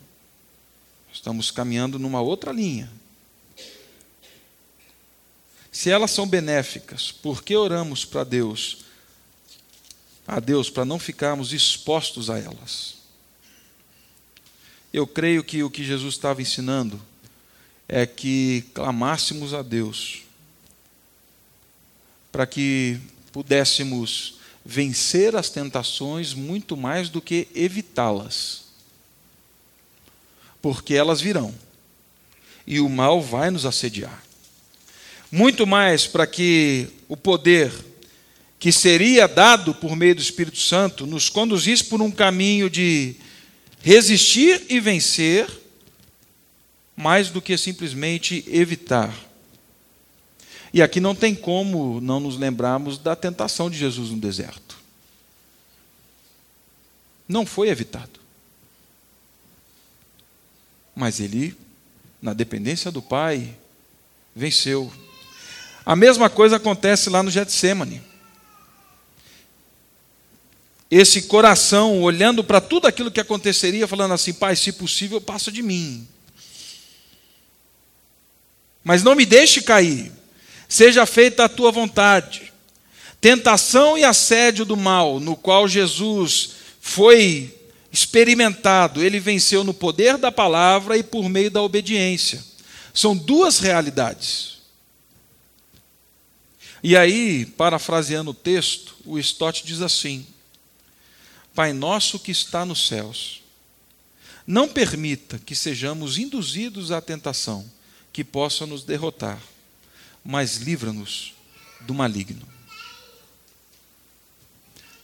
Estamos 1.13 1.51
caminhando 1.51 1.99
numa 1.99 2.21
outra 2.21 2.53
linha. 2.53 2.91
Se 5.73 5.91
elas 5.91 6.11
são 6.11 6.27
benéficas, 6.27 7.11
por 7.11 7.43
que 7.43 7.57
oramos 7.57 8.05
para 8.05 8.25
Deus? 8.25 8.79
A 10.27 10.39
Deus 10.39 10.71
para 10.71 10.85
não 10.85 10.99
ficarmos 10.99 11.53
expostos 11.53 12.31
a 12.31 12.39
elas. 12.39 12.95
Eu 14.93 15.07
creio 15.07 15.43
que 15.43 15.63
o 15.63 15.71
que 15.71 15.85
Jesus 15.85 16.15
estava 16.15 16.43
ensinando 16.43 17.01
é 17.89 18.07
que 18.07 18.63
clamássemos 18.75 19.55
a 19.55 19.63
Deus 19.63 20.23
para 22.31 22.47
que 22.47 23.01
pudéssemos 23.33 24.39
vencer 24.65 25.35
as 25.37 25.49
tentações 25.49 26.35
muito 26.35 26.77
mais 26.77 27.09
do 27.09 27.21
que 27.21 27.49
evitá-las. 27.55 28.65
Porque 30.61 30.95
elas 30.95 31.21
virão. 31.21 31.55
E 32.67 32.81
o 32.81 32.89
mal 32.89 33.23
vai 33.23 33.51
nos 33.51 33.65
assediar. 33.65 34.23
muito 35.33 35.67
mais 35.67 36.07
para 36.07 36.27
que 36.27 36.89
o 37.09 37.17
poder 37.17 37.73
que 38.59 38.73
seria 38.73 39.27
dado 39.27 39.75
por 39.75 39.97
meio 39.97 40.15
do 40.15 40.21
Espírito 40.21 40.59
Santo 40.59 41.07
nos 41.07 41.29
conduzisse 41.29 41.85
por 41.85 42.03
um 42.03 42.11
caminho 42.11 42.69
de 42.69 43.15
resistir 43.81 44.67
e 44.69 44.79
vencer, 44.79 45.49
mais 46.95 47.31
do 47.31 47.41
que 47.41 47.57
simplesmente 47.57 48.45
evitar. 48.49 49.30
E 50.73 50.83
aqui 50.83 51.01
não 51.01 51.15
tem 51.15 51.35
como 51.35 52.01
não 52.01 52.21
nos 52.21 52.37
lembrarmos 52.37 52.97
da 52.99 53.17
tentação 53.17 53.69
de 53.69 53.77
Jesus 53.77 54.11
no 54.11 54.19
deserto. 54.19 54.79
Não 57.29 57.45
foi 57.45 57.69
evitado. 57.69 58.21
Mas 60.95 61.21
ele, 61.21 61.57
na 62.21 62.33
dependência 62.33 62.91
do 62.91 63.01
Pai, 63.01 63.57
venceu. 64.35 64.93
A 65.85 65.97
mesma 65.97 66.29
coisa 66.29 66.57
acontece 66.57 67.09
lá 67.09 67.23
no 67.23 67.31
Getsemane. 67.31 68.03
Esse 70.91 71.23
coração 71.23 72.03
olhando 72.03 72.43
para 72.43 72.61
tudo 72.61 72.87
aquilo 72.87 73.13
que 73.13 73.21
aconteceria, 73.21 73.87
falando 73.87 74.13
assim: 74.13 74.33
Pai, 74.33 74.57
se 74.57 74.73
possível, 74.73 75.21
passa 75.21 75.51
de 75.51 75.63
mim. 75.63 76.07
Mas 78.83 79.03
não 79.03 79.15
me 79.15 79.25
deixe 79.25 79.63
cair, 79.63 80.11
seja 80.71 81.05
feita 81.05 81.45
a 81.45 81.49
tua 81.49 81.73
vontade. 81.73 82.53
Tentação 83.21 83.99
e 83.99 84.05
assédio 84.05 84.65
do 84.65 84.77
mal, 84.77 85.21
no 85.21 85.37
qual 85.37 85.69
Jesus 85.69 86.53
foi 86.81 87.55
experimentado, 87.93 89.03
ele 89.03 89.19
venceu 89.19 89.65
no 89.65 89.75
poder 89.75 90.17
da 90.17 90.31
palavra 90.31 90.97
e 90.97 91.03
por 91.03 91.29
meio 91.29 91.51
da 91.51 91.61
obediência. 91.61 92.43
São 92.95 93.17
duas 93.17 93.59
realidades. 93.59 94.61
E 96.83 96.97
aí, 96.97 97.45
parafraseando 97.45 98.31
o 98.31 98.35
texto, 98.35 98.97
o 99.05 99.19
Stott 99.19 99.67
diz 99.67 99.83
assim: 99.83 100.25
Pai 101.55 101.73
nosso 101.73 102.19
que 102.19 102.31
está 102.31 102.65
nos 102.65 102.87
céus, 102.87 103.43
não 104.47 104.69
permita 104.69 105.39
que 105.39 105.55
sejamos 105.55 106.17
induzidos 106.17 106.91
à 106.91 107.01
tentação 107.01 107.69
que 108.13 108.25
possa 108.25 108.67
nos 108.67 108.83
derrotar, 108.83 109.41
mas 110.25 110.57
livra-nos 110.57 111.35
do 111.81 111.95
maligno. 111.95 112.47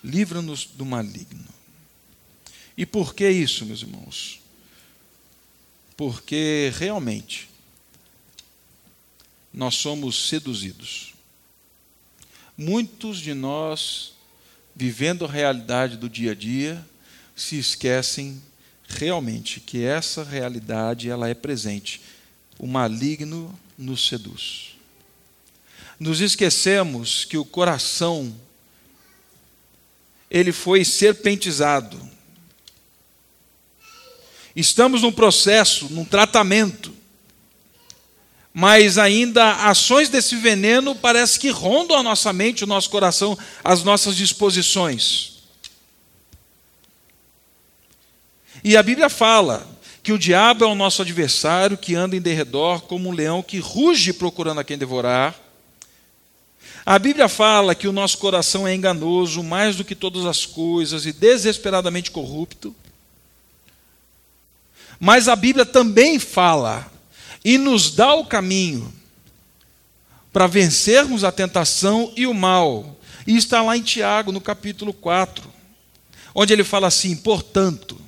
Livra-nos 0.02 0.66
do 0.66 0.84
maligno. 0.84 1.44
E 2.76 2.84
por 2.84 3.14
que 3.14 3.28
isso, 3.28 3.64
meus 3.64 3.82
irmãos? 3.82 4.40
Porque 5.96 6.72
realmente 6.76 7.48
nós 9.52 9.74
somos 9.76 10.28
seduzidos. 10.28 11.14
Muitos 12.56 13.18
de 13.18 13.32
nós, 13.32 14.12
vivendo 14.74 15.24
a 15.24 15.30
realidade 15.30 15.96
do 15.96 16.08
dia 16.08 16.32
a 16.32 16.34
dia, 16.34 16.86
se 17.34 17.58
esquecem 17.58 18.40
realmente 18.86 19.60
que 19.60 19.82
essa 19.82 20.22
realidade 20.22 21.08
ela 21.08 21.28
é 21.28 21.34
presente. 21.34 22.02
O 22.58 22.66
maligno 22.66 23.58
nos 23.76 24.06
seduz. 24.06 24.75
Nos 25.98 26.20
esquecemos 26.20 27.24
que 27.24 27.38
o 27.38 27.44
coração 27.44 28.34
ele 30.30 30.52
foi 30.52 30.84
serpentizado. 30.84 31.98
Estamos 34.54 35.02
num 35.02 35.12
processo, 35.12 35.88
num 35.90 36.04
tratamento 36.04 36.96
mas 38.58 38.96
ainda 38.96 39.52
ações 39.68 40.08
desse 40.08 40.34
veneno 40.34 40.94
parece 40.94 41.38
que 41.38 41.50
rondam 41.50 41.94
a 41.94 42.02
nossa 42.02 42.32
mente, 42.32 42.64
o 42.64 42.66
nosso 42.66 42.88
coração, 42.88 43.36
as 43.62 43.82
nossas 43.82 44.16
disposições. 44.16 45.42
E 48.64 48.74
a 48.74 48.82
Bíblia 48.82 49.10
fala 49.10 49.68
que 50.02 50.10
o 50.10 50.18
diabo 50.18 50.64
é 50.64 50.66
o 50.66 50.74
nosso 50.74 51.02
adversário 51.02 51.76
que 51.76 51.94
anda 51.94 52.16
em 52.16 52.20
derredor 52.20 52.80
como 52.80 53.10
um 53.10 53.12
leão 53.12 53.42
que 53.42 53.58
ruge 53.58 54.14
procurando 54.14 54.60
a 54.60 54.64
quem 54.64 54.78
devorar. 54.78 55.38
A 56.88 57.00
Bíblia 57.00 57.28
fala 57.28 57.74
que 57.74 57.88
o 57.88 57.92
nosso 57.92 58.16
coração 58.18 58.64
é 58.64 58.72
enganoso 58.72 59.42
mais 59.42 59.74
do 59.74 59.84
que 59.84 59.96
todas 59.96 60.24
as 60.24 60.46
coisas 60.46 61.04
e 61.04 61.12
desesperadamente 61.12 62.12
corrupto. 62.12 62.72
Mas 65.00 65.26
a 65.26 65.34
Bíblia 65.34 65.66
também 65.66 66.20
fala 66.20 66.88
e 67.44 67.58
nos 67.58 67.90
dá 67.90 68.14
o 68.14 68.24
caminho 68.24 68.94
para 70.32 70.46
vencermos 70.46 71.24
a 71.24 71.32
tentação 71.32 72.12
e 72.14 72.24
o 72.24 72.32
mal. 72.32 72.96
E 73.26 73.36
está 73.36 73.62
lá 73.62 73.76
em 73.76 73.82
Tiago, 73.82 74.30
no 74.30 74.40
capítulo 74.40 74.92
4, 74.92 75.52
onde 76.32 76.52
ele 76.52 76.62
fala 76.62 76.86
assim: 76.86 77.16
portanto, 77.16 78.00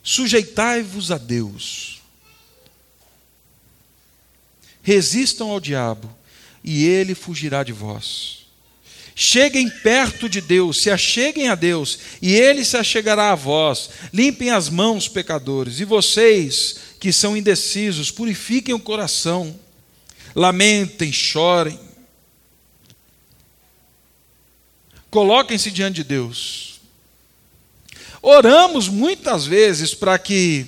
sujeitai-vos 0.00 1.10
a 1.10 1.18
Deus, 1.18 2.00
resistam 4.80 5.50
ao 5.50 5.58
diabo, 5.58 6.19
e 6.62 6.86
ele 6.86 7.14
fugirá 7.14 7.62
de 7.62 7.72
vós. 7.72 8.40
Cheguem 9.14 9.68
perto 9.68 10.30
de 10.30 10.40
Deus, 10.40 10.80
se 10.80 10.90
acheguem 10.90 11.48
a 11.48 11.54
Deus, 11.54 11.98
e 12.22 12.32
Ele 12.32 12.64
se 12.64 12.74
achegará 12.76 13.32
a 13.32 13.34
vós. 13.34 13.90
Limpem 14.14 14.48
as 14.48 14.70
mãos, 14.70 15.08
pecadores, 15.08 15.78
e 15.78 15.84
vocês, 15.84 16.76
que 16.98 17.12
são 17.12 17.36
indecisos, 17.36 18.10
purifiquem 18.10 18.74
o 18.74 18.80
coração, 18.80 19.54
lamentem, 20.34 21.12
chorem, 21.12 21.78
coloquem-se 25.10 25.70
diante 25.70 25.96
de 25.96 26.04
Deus. 26.04 26.80
Oramos 28.22 28.88
muitas 28.88 29.44
vezes 29.44 29.92
para 29.92 30.18
que 30.18 30.66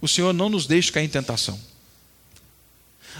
o 0.00 0.08
Senhor 0.08 0.32
não 0.32 0.48
nos 0.48 0.66
deixe 0.66 0.90
cair 0.90 1.04
em 1.04 1.08
tentação. 1.08 1.71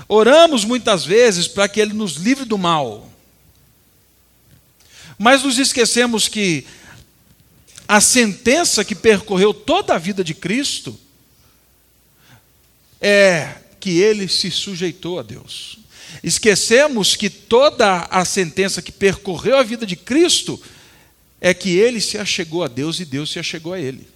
Oramos 0.09 0.65
muitas 0.65 1.05
vezes 1.05 1.49
para 1.49 1.69
que 1.69 1.81
Ele 1.81 1.93
nos 1.93 2.15
livre 2.15 2.45
do 2.45 2.59
mal. 2.59 3.11
Mas 5.19 5.43
nos 5.43 5.59
esquecemos 5.59 6.29
que 6.29 6.67
a 7.87 8.01
sentença 8.01 8.85
que 8.85 8.95
percorreu 8.95 9.53
toda 9.53 9.95
a 9.95 9.99
vida 9.99 10.25
de 10.25 10.35
Cristo 10.35 10.99
é 13.01 13.57
que 13.79 14.01
ele 14.01 14.29
se 14.29 14.51
sujeitou 14.51 15.19
a 15.19 15.23
Deus. 15.23 15.79
Esquecemos 16.23 17.17
que 17.17 17.29
toda 17.29 18.07
a 18.11 18.25
sentença 18.25 18.81
que 18.81 18.93
percorreu 18.93 19.59
a 19.59 19.63
vida 19.63 19.85
de 19.85 19.97
Cristo 19.97 20.61
é 21.41 21.53
que 21.53 21.77
ele 21.77 22.01
se 22.01 22.17
achegou 22.17 22.63
a 22.63 22.69
Deus 22.69 23.01
e 23.01 23.05
Deus 23.05 23.31
se 23.31 23.39
achegou 23.39 23.73
a 23.73 23.81
ele. 23.81 24.09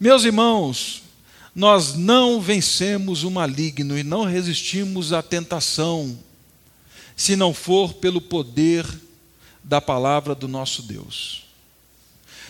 Meus 0.00 0.24
irmãos, 0.24 1.02
nós 1.58 1.94
não 1.94 2.40
vencemos 2.40 3.24
o 3.24 3.30
maligno 3.32 3.98
e 3.98 4.04
não 4.04 4.22
resistimos 4.22 5.12
à 5.12 5.20
tentação 5.20 6.16
se 7.16 7.34
não 7.34 7.52
for 7.52 7.94
pelo 7.94 8.20
poder 8.20 8.86
da 9.64 9.80
palavra 9.80 10.36
do 10.36 10.46
nosso 10.46 10.82
Deus. 10.82 11.46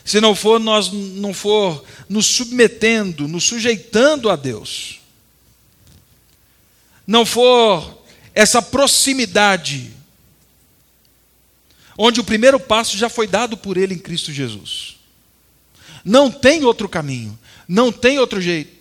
Se 0.04 0.20
não 0.20 0.34
for 0.34 0.60
nós 0.60 0.92
não 0.92 1.32
for 1.32 1.82
nos 2.06 2.26
submetendo, 2.26 3.26
nos 3.26 3.44
sujeitando 3.44 4.28
a 4.28 4.36
Deus. 4.36 5.00
Não 7.06 7.24
for 7.24 8.02
essa 8.34 8.60
proximidade 8.60 9.90
onde 11.96 12.20
o 12.20 12.24
primeiro 12.24 12.60
passo 12.60 12.94
já 12.98 13.08
foi 13.08 13.26
dado 13.26 13.56
por 13.56 13.78
ele 13.78 13.94
em 13.94 13.98
Cristo 13.98 14.30
Jesus. 14.34 14.96
Não 16.04 16.30
tem 16.30 16.62
outro 16.62 16.90
caminho, 16.90 17.38
não 17.66 17.90
tem 17.90 18.18
outro 18.18 18.38
jeito. 18.38 18.77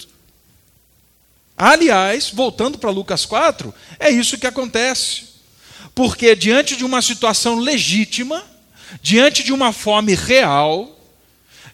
Aliás, 1.58 2.30
voltando 2.30 2.78
para 2.78 2.92
Lucas 2.92 3.26
4, 3.26 3.74
é 4.00 4.12
isso 4.12 4.38
que 4.38 4.46
acontece. 4.46 5.24
Porque 5.96 6.36
diante 6.36 6.76
de 6.76 6.86
uma 6.86 7.02
situação 7.02 7.58
legítima, 7.58 8.44
diante 9.02 9.44
de 9.44 9.52
uma 9.52 9.74
fome 9.74 10.14
real, 10.14 10.96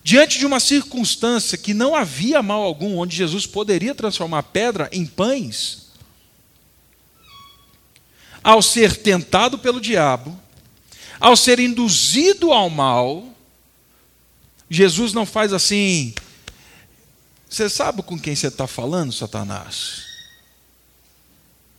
diante 0.02 0.40
de 0.40 0.46
uma 0.46 0.62
circunstância 0.62 1.58
que 1.58 1.74
não 1.74 1.94
havia 1.94 2.42
mal 2.42 2.64
algum, 2.64 2.98
onde 2.98 3.18
Jesus 3.18 3.46
poderia 3.46 3.94
transformar 3.94 4.44
pedra 4.44 4.90
em 4.94 5.06
pães, 5.06 5.90
ao 8.42 8.62
ser 8.62 8.96
tentado 8.98 9.58
pelo 9.58 9.82
diabo, 9.82 10.38
ao 11.20 11.36
ser 11.36 11.60
induzido 11.60 12.54
ao 12.54 12.70
mal, 12.70 13.26
Jesus 14.70 15.14
não 15.14 15.26
faz 15.26 15.54
assim. 15.54 16.14
Você 17.54 17.70
sabe 17.70 18.02
com 18.02 18.20
quem 18.20 18.36
você 18.36 18.48
está 18.48 18.66
falando, 18.66 19.14
Satanás? 19.14 20.06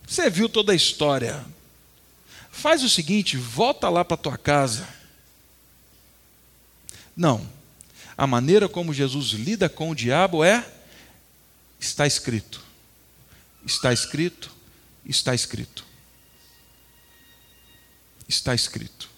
Você 0.07 0.29
viu 0.29 0.47
toda 0.47 0.71
a 0.71 0.75
história. 0.75 1.43
Faz 2.49 2.81
o 2.81 2.87
seguinte, 2.87 3.35
volta 3.35 3.89
lá 3.89 4.05
para 4.05 4.15
tua 4.15 4.37
casa. 4.37 4.87
Não. 7.13 7.45
A 8.17 8.25
maneira 8.25 8.69
como 8.69 8.93
Jesus 8.93 9.31
lida 9.31 9.67
com 9.67 9.89
o 9.89 9.95
diabo 9.95 10.45
é 10.45 10.65
Está 11.77 12.07
escrito. 12.07 12.63
Está 13.65 13.91
escrito. 13.91 14.55
Está 15.05 15.35
escrito. 15.35 15.85
Está 18.29 18.55
escrito. 18.55 19.09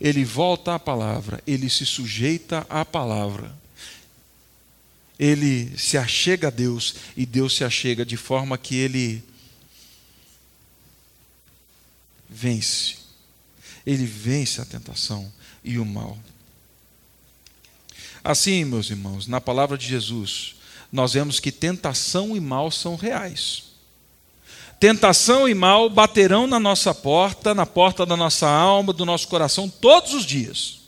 Ele 0.00 0.24
volta 0.24 0.74
à 0.74 0.78
palavra, 0.78 1.42
ele 1.46 1.68
se 1.68 1.84
sujeita 1.84 2.66
à 2.70 2.82
palavra. 2.82 3.54
Ele 5.18 5.76
se 5.76 5.98
achega 5.98 6.46
a 6.46 6.50
Deus 6.50 6.94
e 7.16 7.26
Deus 7.26 7.56
se 7.56 7.64
achega 7.64 8.06
de 8.06 8.16
forma 8.16 8.56
que 8.56 8.76
ele 8.76 9.24
vence. 12.28 12.96
Ele 13.84 14.06
vence 14.06 14.60
a 14.60 14.64
tentação 14.64 15.32
e 15.64 15.78
o 15.78 15.84
mal. 15.84 16.16
Assim, 18.22 18.64
meus 18.64 18.90
irmãos, 18.90 19.26
na 19.26 19.40
palavra 19.40 19.76
de 19.76 19.88
Jesus, 19.88 20.54
nós 20.92 21.14
vemos 21.14 21.40
que 21.40 21.50
tentação 21.50 22.36
e 22.36 22.40
mal 22.40 22.70
são 22.70 22.94
reais. 22.94 23.64
Tentação 24.78 25.48
e 25.48 25.54
mal 25.54 25.90
baterão 25.90 26.46
na 26.46 26.60
nossa 26.60 26.94
porta, 26.94 27.54
na 27.54 27.66
porta 27.66 28.06
da 28.06 28.16
nossa 28.16 28.48
alma, 28.48 28.92
do 28.92 29.04
nosso 29.04 29.26
coração, 29.26 29.68
todos 29.68 30.14
os 30.14 30.24
dias. 30.24 30.78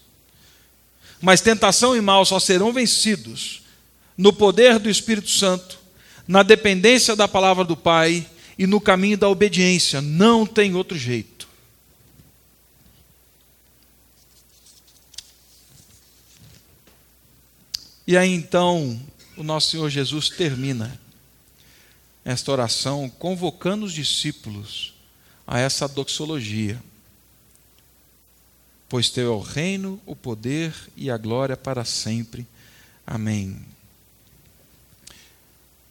Mas 1.21 1.41
tentação 1.41 1.97
e 1.97 2.01
mal 2.01 2.25
só 2.25 2.39
serão 2.39 2.73
vencidos 2.73 3.61
no 4.21 4.35
poder 4.35 4.79
do 4.79 4.91
Espírito 4.91 5.31
Santo, 5.31 5.79
na 6.29 6.43
dependência 6.43 7.17
da 7.17 7.27
palavra 7.27 7.65
do 7.65 7.75
Pai 7.75 8.29
e 8.59 8.67
no 8.67 8.79
caminho 8.79 9.17
da 9.17 9.27
obediência. 9.31 10.03
Não 10.03 10.45
tem 10.45 10.75
outro 10.75 10.97
jeito. 10.97 11.49
E 18.07 18.15
aí 18.15 18.31
então, 18.31 19.01
o 19.39 19.43
nosso 19.43 19.71
Senhor 19.71 19.89
Jesus 19.89 20.29
termina 20.29 21.01
esta 22.23 22.53
oração 22.53 23.09
convocando 23.09 23.87
os 23.87 23.93
discípulos 23.95 24.93
a 25.47 25.59
essa 25.59 25.89
doxologia. 25.89 26.79
Pois 28.87 29.09
teu 29.09 29.33
é 29.33 29.35
o 29.35 29.41
reino, 29.41 29.99
o 30.05 30.15
poder 30.15 30.75
e 30.95 31.11
a 31.11 31.17
glória 31.17 31.57
para 31.57 31.87
sempre. 31.87 32.47
Amém. 33.07 33.80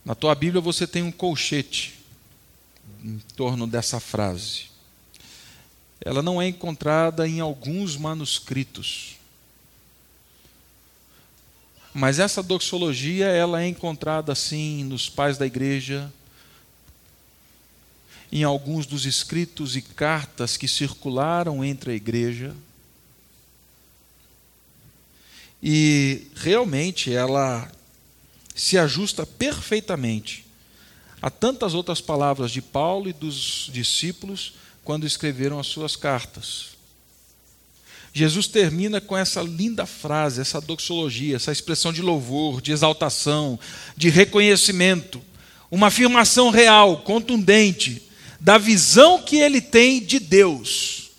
Na 0.04 0.16
tua 0.16 0.34
Bíblia 0.34 0.62
você 0.62 0.88
tem 0.88 1.04
um 1.04 1.12
colchete 1.12 2.00
em 3.04 3.20
torno 3.36 3.68
dessa 3.68 4.00
frase. 4.00 4.70
Ela 6.02 6.22
não 6.22 6.42
é 6.42 6.48
encontrada 6.48 7.28
em 7.28 7.40
alguns 7.40 7.98
manuscritos. 7.98 9.18
Mas 11.94 12.20
essa 12.20 12.42
doxologia, 12.42 13.26
ela 13.26 13.62
é 13.62 13.68
encontrada 13.68 14.32
assim 14.32 14.84
nos 14.84 15.10
pais 15.10 15.38
da 15.38 15.46
igreja, 15.46 16.12
em 18.32 18.44
alguns 18.44 18.86
dos 18.86 19.06
escritos 19.06 19.76
e 19.76 19.82
cartas 19.82 20.56
que 20.56 20.68
circularam 20.68 21.64
entre 21.64 21.92
a 21.92 21.96
igreja. 21.96 22.56
E 25.62 26.28
realmente 26.36 27.12
ela 27.12 27.70
se 28.60 28.78
ajusta 28.78 29.26
perfeitamente 29.26 30.46
a 31.22 31.30
tantas 31.30 31.74
outras 31.74 32.02
palavras 32.02 32.52
de 32.52 32.62
Paulo 32.62 33.08
e 33.08 33.14
dos 33.14 33.70
discípulos 33.72 34.54
quando 34.84 35.08
escreveram 35.08 35.58
as 35.58 35.68
suas 35.68 35.96
cartas. 35.96 36.72
Jesus 38.12 38.48
termina 38.48 39.00
com 39.00 39.16
essa 39.16 39.42
linda 39.42 39.86
frase, 39.86 40.42
essa 40.42 40.60
doxologia, 40.60 41.38
essa 41.38 41.54
expressão 41.54 41.94
de 41.94 42.02
louvor, 42.02 42.62
de 42.62 42.74
exaltação, 42.74 43.58
de 43.96 44.10
reconhecimento, 44.10 45.22
uma 45.72 45.88
afirmação 45.88 46.50
real, 46.50 46.98
contundente, 46.98 48.02
da 48.42 48.58
visão 48.58 49.22
que 49.22 49.38
ele 49.38 49.62
tem 49.62 50.04
de 50.04 50.20
Deus, 50.20 51.12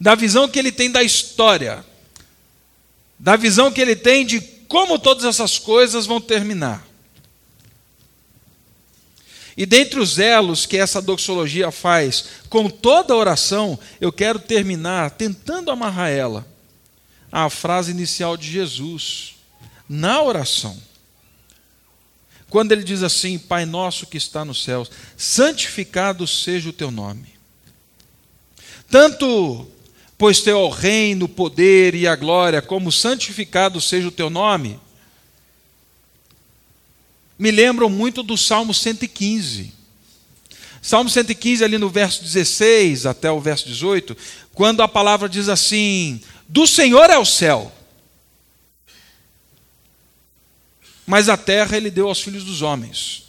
da 0.00 0.14
visão 0.14 0.48
que 0.48 0.60
ele 0.60 0.70
tem 0.70 0.92
da 0.92 1.02
história, 1.02 1.84
da 3.18 3.34
visão 3.34 3.72
que 3.72 3.80
ele 3.80 3.96
tem 3.96 4.24
de 4.24 4.57
como 4.68 4.98
todas 4.98 5.24
essas 5.24 5.58
coisas 5.58 6.06
vão 6.06 6.20
terminar. 6.20 6.86
E 9.56 9.66
dentre 9.66 9.98
os 9.98 10.20
elos 10.20 10.66
que 10.66 10.76
essa 10.76 11.02
doxologia 11.02 11.72
faz 11.72 12.26
com 12.48 12.70
toda 12.70 13.12
a 13.12 13.16
oração, 13.16 13.76
eu 14.00 14.12
quero 14.12 14.38
terminar 14.38 15.10
tentando 15.10 15.72
amarrar 15.72 16.10
ela 16.10 16.46
à 17.32 17.50
frase 17.50 17.90
inicial 17.90 18.36
de 18.36 18.48
Jesus, 18.48 19.34
na 19.88 20.22
oração. 20.22 20.80
Quando 22.48 22.70
ele 22.70 22.84
diz 22.84 23.02
assim: 23.02 23.36
Pai 23.36 23.66
nosso 23.66 24.06
que 24.06 24.16
está 24.16 24.44
nos 24.44 24.62
céus, 24.62 24.90
santificado 25.16 26.24
seja 26.24 26.70
o 26.70 26.72
teu 26.72 26.92
nome. 26.92 27.28
Tanto, 28.88 29.66
pois 30.18 30.40
teu 30.40 30.68
reino, 30.68 31.24
o 31.24 31.28
poder 31.28 31.94
e 31.94 32.06
a 32.06 32.14
glória, 32.14 32.60
como 32.60 32.92
santificado 32.92 33.80
seja 33.80 34.08
o 34.08 34.12
teu 34.12 34.28
nome, 34.28 34.78
me 37.38 37.50
lembram 37.50 37.88
muito 37.88 38.22
do 38.22 38.36
Salmo 38.36 38.74
115. 38.74 39.72
Salmo 40.82 41.08
115, 41.08 41.64
ali 41.64 41.78
no 41.78 41.88
verso 41.88 42.22
16 42.22 43.06
até 43.06 43.30
o 43.30 43.40
verso 43.40 43.66
18, 43.68 44.16
quando 44.52 44.82
a 44.82 44.88
palavra 44.88 45.28
diz 45.28 45.48
assim: 45.48 46.20
Do 46.48 46.66
Senhor 46.66 47.08
é 47.08 47.16
o 47.16 47.24
céu 47.24 47.72
mas 51.08 51.30
a 51.30 51.38
terra 51.38 51.74
ele 51.74 51.90
deu 51.90 52.06
aos 52.06 52.20
filhos 52.20 52.44
dos 52.44 52.60
homens. 52.60 53.27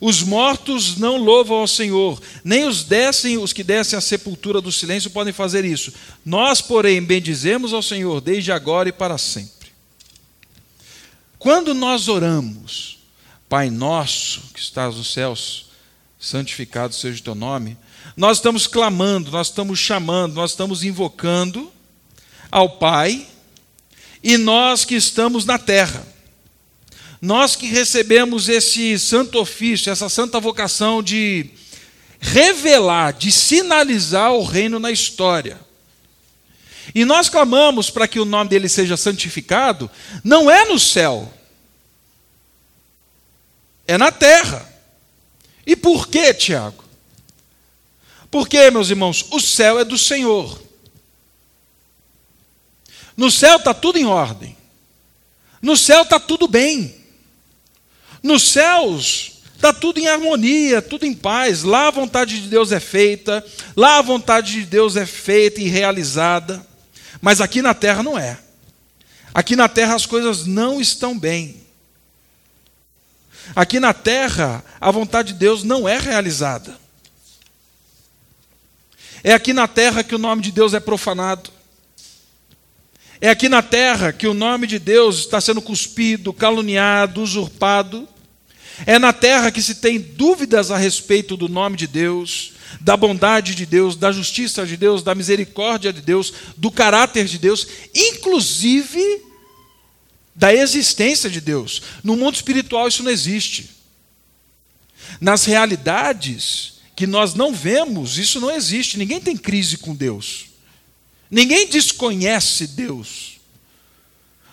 Os 0.00 0.22
mortos 0.22 0.96
não 0.96 1.16
louvam 1.16 1.58
ao 1.58 1.66
Senhor, 1.66 2.20
nem 2.44 2.64
os 2.64 2.84
descem, 2.84 3.38
os 3.38 3.52
que 3.52 3.64
descem 3.64 3.96
à 3.96 4.00
sepultura 4.00 4.60
do 4.60 4.70
silêncio 4.70 5.10
podem 5.10 5.32
fazer 5.32 5.64
isso. 5.64 5.92
Nós, 6.24 6.60
porém, 6.60 7.02
bendizemos 7.02 7.72
ao 7.72 7.82
Senhor 7.82 8.20
desde 8.20 8.52
agora 8.52 8.88
e 8.88 8.92
para 8.92 9.16
sempre. 9.16 9.70
Quando 11.38 11.72
nós 11.74 12.08
oramos, 12.08 12.98
Pai 13.48 13.70
nosso 13.70 14.42
que 14.52 14.58
estás 14.58 14.96
nos 14.96 15.12
céus, 15.12 15.66
santificado 16.18 16.94
seja 16.94 17.20
o 17.20 17.22
teu 17.22 17.34
nome, 17.34 17.78
nós 18.16 18.38
estamos 18.38 18.66
clamando, 18.66 19.30
nós 19.30 19.48
estamos 19.48 19.78
chamando, 19.78 20.34
nós 20.34 20.50
estamos 20.50 20.82
invocando 20.82 21.72
ao 22.50 22.78
Pai 22.78 23.26
e 24.22 24.36
nós 24.36 24.84
que 24.84 24.94
estamos 24.94 25.44
na 25.44 25.58
terra. 25.58 26.06
Nós 27.26 27.56
que 27.56 27.66
recebemos 27.66 28.48
esse 28.48 28.96
santo 29.00 29.40
ofício, 29.40 29.90
essa 29.90 30.08
santa 30.08 30.38
vocação 30.38 31.02
de 31.02 31.50
revelar, 32.20 33.14
de 33.14 33.32
sinalizar 33.32 34.32
o 34.32 34.44
reino 34.44 34.78
na 34.78 34.92
história. 34.92 35.60
E 36.94 37.04
nós 37.04 37.28
clamamos 37.28 37.90
para 37.90 38.06
que 38.06 38.20
o 38.20 38.24
nome 38.24 38.50
dele 38.50 38.68
seja 38.68 38.96
santificado, 38.96 39.90
não 40.22 40.48
é 40.48 40.66
no 40.66 40.78
céu, 40.78 41.34
é 43.88 43.98
na 43.98 44.12
terra. 44.12 44.64
E 45.66 45.74
por 45.74 46.06
quê, 46.06 46.32
Tiago? 46.32 46.84
Porque, 48.30 48.70
meus 48.70 48.88
irmãos, 48.88 49.26
o 49.32 49.40
céu 49.40 49.80
é 49.80 49.84
do 49.84 49.98
Senhor. 49.98 50.62
No 53.16 53.32
céu 53.32 53.56
está 53.56 53.74
tudo 53.74 53.98
em 53.98 54.06
ordem. 54.06 54.56
No 55.60 55.76
céu 55.76 56.02
está 56.02 56.20
tudo 56.20 56.46
bem. 56.46 56.95
Nos 58.26 58.48
céus 58.48 59.40
está 59.54 59.72
tudo 59.72 60.00
em 60.00 60.08
harmonia, 60.08 60.82
tudo 60.82 61.06
em 61.06 61.14
paz. 61.14 61.62
Lá 61.62 61.86
a 61.86 61.92
vontade 61.92 62.42
de 62.42 62.48
Deus 62.48 62.72
é 62.72 62.80
feita, 62.80 63.46
lá 63.76 63.98
a 63.98 64.02
vontade 64.02 64.52
de 64.52 64.62
Deus 64.62 64.96
é 64.96 65.06
feita 65.06 65.60
e 65.60 65.68
realizada. 65.68 66.66
Mas 67.20 67.40
aqui 67.40 67.62
na 67.62 67.72
terra 67.72 68.02
não 68.02 68.18
é. 68.18 68.36
Aqui 69.32 69.54
na 69.54 69.68
terra 69.68 69.94
as 69.94 70.06
coisas 70.06 70.44
não 70.44 70.80
estão 70.80 71.16
bem. 71.16 71.62
Aqui 73.54 73.78
na 73.78 73.94
terra 73.94 74.64
a 74.80 74.90
vontade 74.90 75.32
de 75.32 75.38
Deus 75.38 75.62
não 75.62 75.88
é 75.88 75.96
realizada. 75.96 76.76
É 79.22 79.34
aqui 79.34 79.52
na 79.52 79.68
terra 79.68 80.02
que 80.02 80.16
o 80.16 80.18
nome 80.18 80.42
de 80.42 80.50
Deus 80.50 80.74
é 80.74 80.80
profanado. 80.80 81.48
É 83.20 83.30
aqui 83.30 83.48
na 83.48 83.62
terra 83.62 84.12
que 84.12 84.26
o 84.26 84.34
nome 84.34 84.66
de 84.66 84.80
Deus 84.80 85.18
está 85.18 85.40
sendo 85.40 85.62
cuspido, 85.62 86.32
caluniado, 86.32 87.22
usurpado. 87.22 88.08
É 88.84 88.98
na 88.98 89.12
terra 89.12 89.50
que 89.50 89.62
se 89.62 89.76
tem 89.76 89.98
dúvidas 89.98 90.70
a 90.70 90.76
respeito 90.76 91.36
do 91.36 91.48
nome 91.48 91.76
de 91.76 91.86
Deus, 91.86 92.52
da 92.80 92.96
bondade 92.96 93.54
de 93.54 93.64
Deus, 93.64 93.96
da 93.96 94.12
justiça 94.12 94.66
de 94.66 94.76
Deus, 94.76 95.02
da 95.02 95.14
misericórdia 95.14 95.92
de 95.92 96.02
Deus, 96.02 96.32
do 96.56 96.70
caráter 96.70 97.24
de 97.24 97.38
Deus, 97.38 97.66
inclusive 97.94 99.22
da 100.34 100.52
existência 100.54 101.30
de 101.30 101.40
Deus. 101.40 101.80
No 102.04 102.16
mundo 102.16 102.34
espiritual 102.34 102.88
isso 102.88 103.02
não 103.02 103.10
existe. 103.10 103.70
Nas 105.20 105.44
realidades 105.44 106.74
que 106.94 107.06
nós 107.06 107.34
não 107.34 107.54
vemos, 107.54 108.18
isso 108.18 108.40
não 108.40 108.50
existe. 108.50 108.98
Ninguém 108.98 109.20
tem 109.20 109.36
crise 109.36 109.78
com 109.78 109.94
Deus. 109.94 110.46
Ninguém 111.30 111.68
desconhece 111.68 112.66
Deus. 112.66 113.35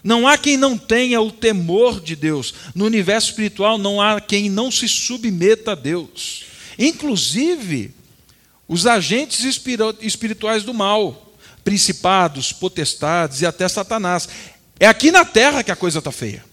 Não 0.03 0.27
há 0.27 0.37
quem 0.37 0.57
não 0.57 0.77
tenha 0.77 1.21
o 1.21 1.31
temor 1.31 2.01
de 2.01 2.15
Deus. 2.15 2.53
No 2.75 2.85
universo 2.85 3.29
espiritual 3.29 3.77
não 3.77 4.01
há 4.01 4.19
quem 4.19 4.49
não 4.49 4.69
se 4.69 4.87
submeta 4.87 5.71
a 5.71 5.75
Deus. 5.75 6.45
Inclusive, 6.77 7.93
os 8.67 8.85
agentes 8.85 9.45
espirituais 10.01 10.63
do 10.63 10.73
mal, 10.73 11.33
principados, 11.63 12.51
potestades 12.51 13.41
e 13.41 13.45
até 13.45 13.67
Satanás. 13.67 14.27
É 14.79 14.87
aqui 14.87 15.11
na 15.11 15.23
terra 15.23 15.63
que 15.63 15.71
a 15.71 15.75
coisa 15.75 15.99
está 15.99 16.11
feia. 16.11 16.43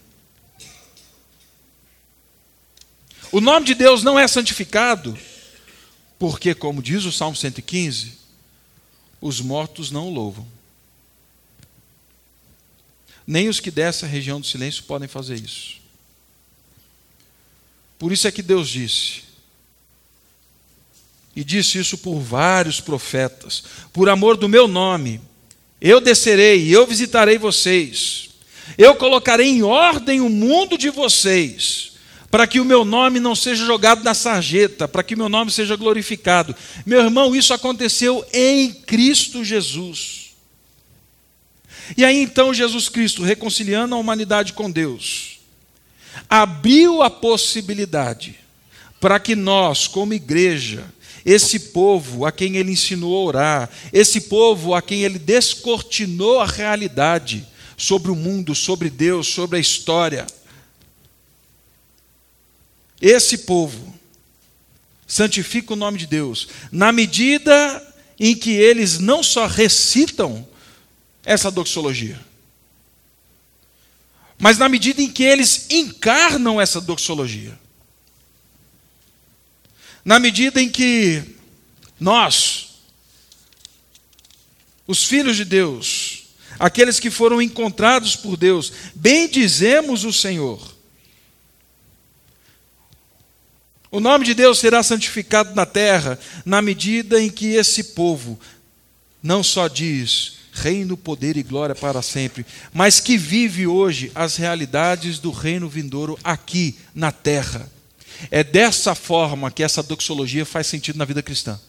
O 3.31 3.41
nome 3.41 3.65
de 3.65 3.73
Deus 3.73 4.03
não 4.03 4.19
é 4.19 4.27
santificado, 4.27 5.17
porque, 6.19 6.53
como 6.53 6.81
diz 6.81 7.05
o 7.05 7.11
Salmo 7.11 7.35
115, 7.35 8.13
os 9.19 9.41
mortos 9.41 9.89
não 9.89 10.07
o 10.07 10.13
louvam. 10.13 10.45
Nem 13.25 13.47
os 13.47 13.59
que 13.59 13.71
dessa 13.71 14.05
região 14.05 14.39
do 14.39 14.47
silêncio 14.47 14.83
podem 14.83 15.07
fazer 15.07 15.35
isso. 15.35 15.79
Por 17.97 18.11
isso 18.11 18.27
é 18.27 18.31
que 18.31 18.41
Deus 18.41 18.67
disse, 18.67 19.21
e 21.35 21.43
disse 21.43 21.77
isso 21.77 21.97
por 21.97 22.19
vários 22.19 22.81
profetas: 22.81 23.63
por 23.93 24.09
amor 24.09 24.35
do 24.35 24.49
meu 24.49 24.67
nome, 24.67 25.21
eu 25.79 26.01
descerei, 26.01 26.67
eu 26.75 26.85
visitarei 26.85 27.37
vocês, 27.37 28.29
eu 28.77 28.95
colocarei 28.95 29.47
em 29.47 29.63
ordem 29.63 30.19
o 30.19 30.29
mundo 30.29 30.77
de 30.77 30.89
vocês, 30.89 31.91
para 32.29 32.47
que 32.47 32.59
o 32.59 32.65
meu 32.65 32.83
nome 32.83 33.19
não 33.19 33.35
seja 33.35 33.65
jogado 33.65 34.03
na 34.03 34.13
sarjeta, 34.13 34.87
para 34.87 35.03
que 35.03 35.15
o 35.15 35.17
meu 35.17 35.29
nome 35.29 35.51
seja 35.51 35.75
glorificado. 35.75 36.55
Meu 36.85 37.01
irmão, 37.01 37.35
isso 37.35 37.53
aconteceu 37.53 38.25
em 38.33 38.73
Cristo 38.73 39.43
Jesus. 39.43 40.20
E 41.97 42.05
aí 42.05 42.21
então 42.21 42.53
Jesus 42.53 42.89
Cristo, 42.89 43.23
reconciliando 43.23 43.95
a 43.95 43.97
humanidade 43.97 44.53
com 44.53 44.69
Deus, 44.69 45.39
abriu 46.29 47.01
a 47.01 47.09
possibilidade 47.09 48.39
para 48.99 49.19
que 49.19 49.35
nós, 49.35 49.87
como 49.87 50.13
igreja, 50.13 50.85
esse 51.25 51.59
povo 51.59 52.25
a 52.25 52.31
quem 52.31 52.57
ele 52.57 52.71
ensinou 52.71 53.15
a 53.17 53.23
orar, 53.23 53.69
esse 53.91 54.21
povo 54.21 54.73
a 54.73 54.81
quem 54.81 55.03
ele 55.03 55.19
descortinou 55.19 56.39
a 56.39 56.45
realidade 56.45 57.47
sobre 57.77 58.11
o 58.11 58.15
mundo, 58.15 58.53
sobre 58.53 58.89
Deus, 58.89 59.27
sobre 59.27 59.57
a 59.57 59.61
história, 59.61 60.25
esse 63.01 63.39
povo 63.39 63.93
santifica 65.07 65.73
o 65.73 65.75
nome 65.75 65.97
de 65.97 66.05
Deus 66.05 66.47
na 66.71 66.91
medida 66.91 67.87
em 68.19 68.35
que 68.35 68.51
eles 68.51 68.99
não 68.99 69.23
só 69.23 69.47
recitam 69.47 70.47
essa 71.23 71.51
doxologia. 71.51 72.19
Mas 74.37 74.57
na 74.57 74.67
medida 74.67 75.01
em 75.01 75.11
que 75.11 75.23
eles 75.23 75.67
encarnam 75.69 76.59
essa 76.59 76.81
doxologia. 76.81 77.57
Na 80.03 80.19
medida 80.19 80.59
em 80.59 80.67
que 80.67 81.23
nós, 81.99 82.81
os 84.87 85.03
filhos 85.03 85.37
de 85.37 85.45
Deus, 85.45 86.23
aqueles 86.57 86.99
que 86.99 87.11
foram 87.11 87.39
encontrados 87.39 88.15
por 88.15 88.35
Deus, 88.35 88.73
bendizemos 88.95 90.03
o 90.05 90.11
Senhor. 90.11 90.75
O 93.91 93.99
nome 93.99 94.25
de 94.25 94.33
Deus 94.33 94.57
será 94.57 94.81
santificado 94.81 95.53
na 95.53 95.67
terra 95.67 96.17
na 96.43 96.63
medida 96.63 97.21
em 97.21 97.29
que 97.29 97.47
esse 97.53 97.93
povo 97.93 98.39
não 99.21 99.43
só 99.43 99.67
diz 99.67 100.40
reino, 100.51 100.97
poder 100.97 101.37
e 101.37 101.43
glória 101.43 101.73
para 101.73 102.01
sempre, 102.01 102.45
mas 102.73 102.99
que 102.99 103.17
vive 103.17 103.65
hoje 103.65 104.11
as 104.13 104.35
realidades 104.35 105.17
do 105.17 105.31
reino 105.31 105.69
vindouro 105.69 106.19
aqui 106.23 106.77
na 106.93 107.11
terra. 107.11 107.69
É 108.29 108.43
dessa 108.43 108.93
forma 108.93 109.49
que 109.49 109.63
essa 109.63 109.81
doxologia 109.81 110.45
faz 110.45 110.67
sentido 110.67 110.97
na 110.97 111.05
vida 111.05 111.23
cristã. 111.23 111.59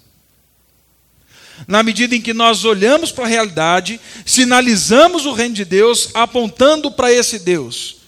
Na 1.69 1.83
medida 1.83 2.17
em 2.17 2.21
que 2.21 2.35
nós 2.35 2.65
olhamos 2.65 3.13
para 3.13 3.25
a 3.25 3.29
realidade, 3.29 4.01
sinalizamos 4.27 5.27
o 5.27 5.33
reino 5.33 5.55
de 5.55 5.65
Deus, 5.65 6.11
apontando 6.13 6.91
para 6.91 7.13
esse 7.13 7.39
Deus, 7.39 7.99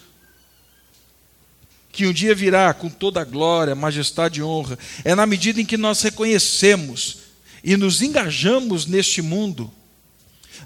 que 1.91 2.05
um 2.05 2.11
dia 2.11 2.35
virá 2.35 2.73
com 2.73 2.89
toda 2.89 3.21
a 3.21 3.23
glória, 3.23 3.73
majestade 3.73 4.41
e 4.41 4.43
honra, 4.43 4.77
é 5.05 5.15
na 5.15 5.25
medida 5.25 5.61
em 5.61 5.65
que 5.65 5.77
nós 5.77 6.01
reconhecemos 6.01 7.19
e 7.63 7.77
nos 7.77 8.01
engajamos 8.01 8.85
neste 8.85 9.21
mundo 9.21 9.71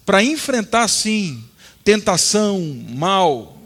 para 0.06 0.24
enfrentar, 0.24 0.88
sim, 0.88 1.44
tentação, 1.84 2.60
mal, 2.90 3.58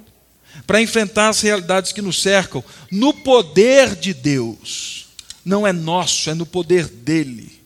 para 0.66 0.82
enfrentar 0.82 1.30
as 1.30 1.42
realidades 1.42 1.92
que 1.92 2.02
nos 2.02 2.22
cercam, 2.22 2.64
no 2.92 3.14
poder 3.14 3.96
de 3.96 4.14
Deus. 4.14 5.08
Não 5.44 5.68
é 5.68 5.74
nosso, 5.74 6.30
é 6.30 6.34
no 6.34 6.46
poder 6.46 6.88
dele. 6.88 7.62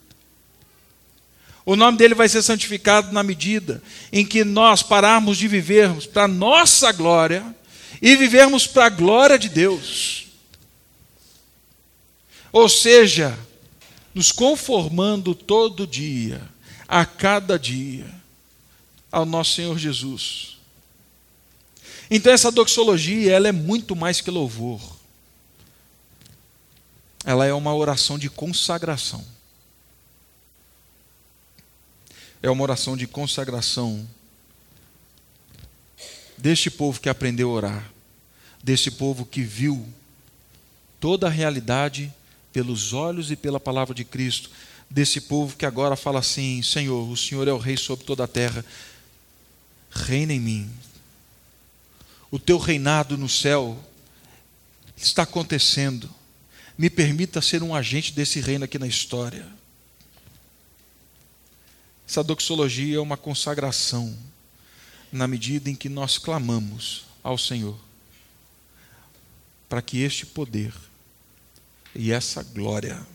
O 1.65 1.76
nome 1.76 1.98
dele 1.98 2.15
vai 2.15 2.30
ser 2.30 2.41
santificado 2.41 3.12
na 3.12 3.22
medida 3.22 3.84
em 4.12 4.26
que 4.26 4.43
nós 4.43 4.82
pararmos 4.82 5.38
de 5.38 5.48
vivermos 5.48 6.06
para 6.06 6.28
nossa 6.28 6.91
glória 6.91 7.46
e 8.02 8.15
vivermos 8.15 8.65
para 8.65 8.86
a 8.86 8.89
glória 8.89 9.38
de 9.38 9.50
Deus. 9.50 10.28
Ou 12.54 12.70
seja, 12.70 13.38
nos 14.13 14.32
conformando 14.32 15.36
todo 15.36 15.86
dia, 15.86 16.41
a 16.88 17.06
cada 17.06 17.60
dia, 17.60 18.06
ao 19.17 19.25
nosso 19.25 19.53
Senhor 19.53 19.80
Jesus. 19.80 20.60
Então 22.08 22.32
essa 22.32 22.51
doxologia, 22.51 23.34
ela 23.34 23.47
é 23.47 23.51
muito 23.51 23.95
mais 23.95 24.21
que 24.21 24.30
louvor. 24.30 24.80
Ela 27.25 27.47
é 27.47 27.51
uma 27.51 27.73
oração 27.73 28.19
de 28.19 28.30
consagração. 28.30 29.25
É 32.43 32.49
uma 32.51 32.62
oração 32.62 32.95
de 32.95 33.08
consagração 33.08 34.08
deste 36.38 36.69
povo 36.69 37.01
que 37.01 37.10
aprendeu 37.10 37.49
a 37.49 37.53
orar, 37.53 37.91
deste 38.63 38.91
povo 38.91 39.25
que 39.25 39.41
viu 39.41 39.91
toda 40.99 41.25
a 41.25 41.32
realidade 41.32 42.13
pelos 42.53 42.93
olhos 42.93 43.32
e 43.32 43.36
pela 43.36 43.60
palavra 43.60 43.95
de 43.95 44.06
Cristo, 44.06 44.51
desse 44.88 45.21
povo 45.21 45.58
que 45.58 45.65
agora 45.65 45.95
fala 45.95 46.19
assim: 46.19 46.62
Senhor, 46.62 47.10
o 47.10 47.17
Senhor 47.17 47.47
é 47.47 47.51
o 47.51 47.58
Rei 47.58 47.77
sobre 47.77 48.06
toda 48.06 48.25
a 48.25 48.27
terra, 48.27 48.63
reina 49.89 50.34
em 50.34 50.39
mim. 50.39 50.71
O 52.30 52.38
teu 52.38 52.58
reinado 52.58 53.17
no 53.17 53.30
céu 53.30 53.78
está 54.95 55.23
acontecendo. 55.23 56.10
Me 56.78 56.89
permita 56.89 57.41
ser 57.41 57.63
um 57.63 57.73
agente 57.73 58.13
desse 58.13 58.39
reino 58.39 58.65
aqui 58.65 58.78
na 58.78 58.88
história. 58.88 59.47
Essa 62.08 62.23
doxologia 62.23 62.97
é 62.97 63.00
uma 63.00 63.17
consagração, 63.17 64.17
na 65.12 65.28
medida 65.28 65.69
em 65.69 65.76
que 65.76 65.89
nós 65.89 66.17
clamamos 66.17 67.06
ao 67.23 67.38
Senhor, 67.38 67.78
para 69.67 69.82
que 69.82 70.02
este 70.02 70.26
poder 70.26 70.73
e 71.93 72.12
essa 72.12 72.43
glória 72.43 73.06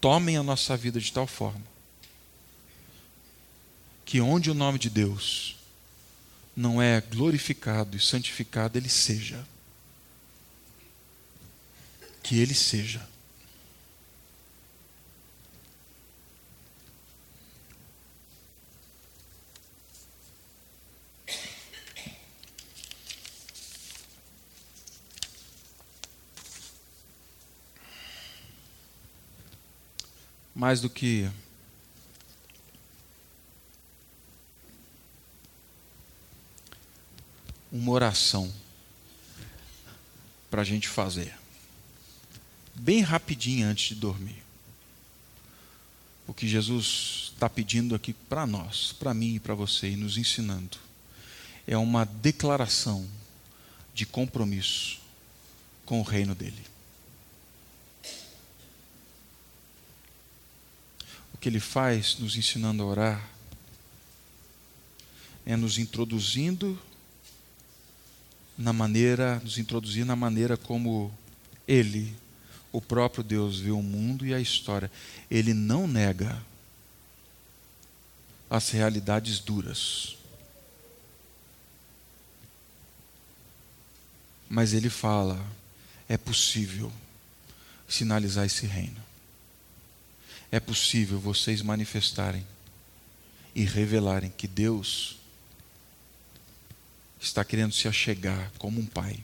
tomem 0.00 0.36
a 0.36 0.42
nossa 0.42 0.76
vida 0.76 1.00
de 1.00 1.12
tal 1.12 1.26
forma 1.26 1.73
que 4.04 4.20
onde 4.20 4.50
o 4.50 4.54
nome 4.54 4.78
de 4.78 4.90
Deus 4.90 5.56
não 6.56 6.80
é 6.80 7.00
glorificado 7.00 7.96
e 7.96 8.00
santificado, 8.00 8.78
ele 8.78 8.88
seja. 8.88 9.44
Que 12.22 12.38
ele 12.38 12.54
seja. 12.54 13.06
Mais 30.54 30.80
do 30.80 30.88
que 30.88 31.28
uma 37.74 37.90
oração 37.90 38.54
para 40.48 40.62
a 40.62 40.64
gente 40.64 40.88
fazer. 40.88 41.36
Bem 42.72 43.00
rapidinho 43.00 43.66
antes 43.66 43.88
de 43.88 43.96
dormir. 43.96 44.44
O 46.24 46.32
que 46.32 46.46
Jesus 46.46 47.32
está 47.34 47.50
pedindo 47.50 47.96
aqui 47.96 48.12
para 48.12 48.46
nós, 48.46 48.92
para 48.92 49.12
mim 49.12 49.34
e 49.34 49.40
para 49.40 49.56
você, 49.56 49.90
e 49.90 49.96
nos 49.96 50.16
ensinando, 50.16 50.78
é 51.66 51.76
uma 51.76 52.04
declaração 52.04 53.08
de 53.92 54.06
compromisso 54.06 55.00
com 55.84 55.98
o 55.98 56.04
reino 56.04 56.32
dele. 56.32 56.64
O 61.32 61.38
que 61.38 61.48
ele 61.48 61.60
faz 61.60 62.18
nos 62.20 62.36
ensinando 62.36 62.84
a 62.84 62.86
orar 62.86 63.30
é 65.44 65.56
nos 65.56 65.76
introduzindo 65.76 66.80
na 68.56 68.72
maneira, 68.72 69.40
nos 69.40 69.58
introduzir 69.58 70.04
na 70.04 70.14
maneira 70.14 70.56
como 70.56 71.12
ele, 71.66 72.14
o 72.72 72.80
próprio 72.80 73.22
Deus, 73.22 73.58
vê 73.58 73.70
o 73.70 73.82
mundo 73.82 74.26
e 74.26 74.32
a 74.32 74.40
história. 74.40 74.90
Ele 75.30 75.52
não 75.52 75.86
nega 75.86 76.40
as 78.48 78.70
realidades 78.70 79.40
duras. 79.40 80.16
Mas 84.48 84.72
ele 84.72 84.90
fala: 84.90 85.44
é 86.08 86.16
possível 86.16 86.92
sinalizar 87.88 88.44
esse 88.44 88.66
reino. 88.66 89.02
É 90.50 90.60
possível 90.60 91.18
vocês 91.18 91.62
manifestarem 91.62 92.46
e 93.54 93.64
revelarem 93.64 94.30
que 94.30 94.46
Deus 94.46 95.16
está 97.24 97.44
querendo 97.44 97.72
se 97.72 97.88
achegar 97.88 98.52
como 98.58 98.80
um 98.80 98.86
pai. 98.86 99.18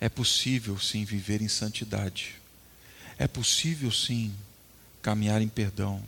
É 0.00 0.08
possível 0.08 0.78
sim 0.78 1.04
viver 1.04 1.42
em 1.42 1.48
santidade. 1.48 2.36
É 3.18 3.26
possível 3.26 3.90
sim 3.90 4.34
caminhar 5.00 5.42
em 5.42 5.48
perdão. 5.48 6.02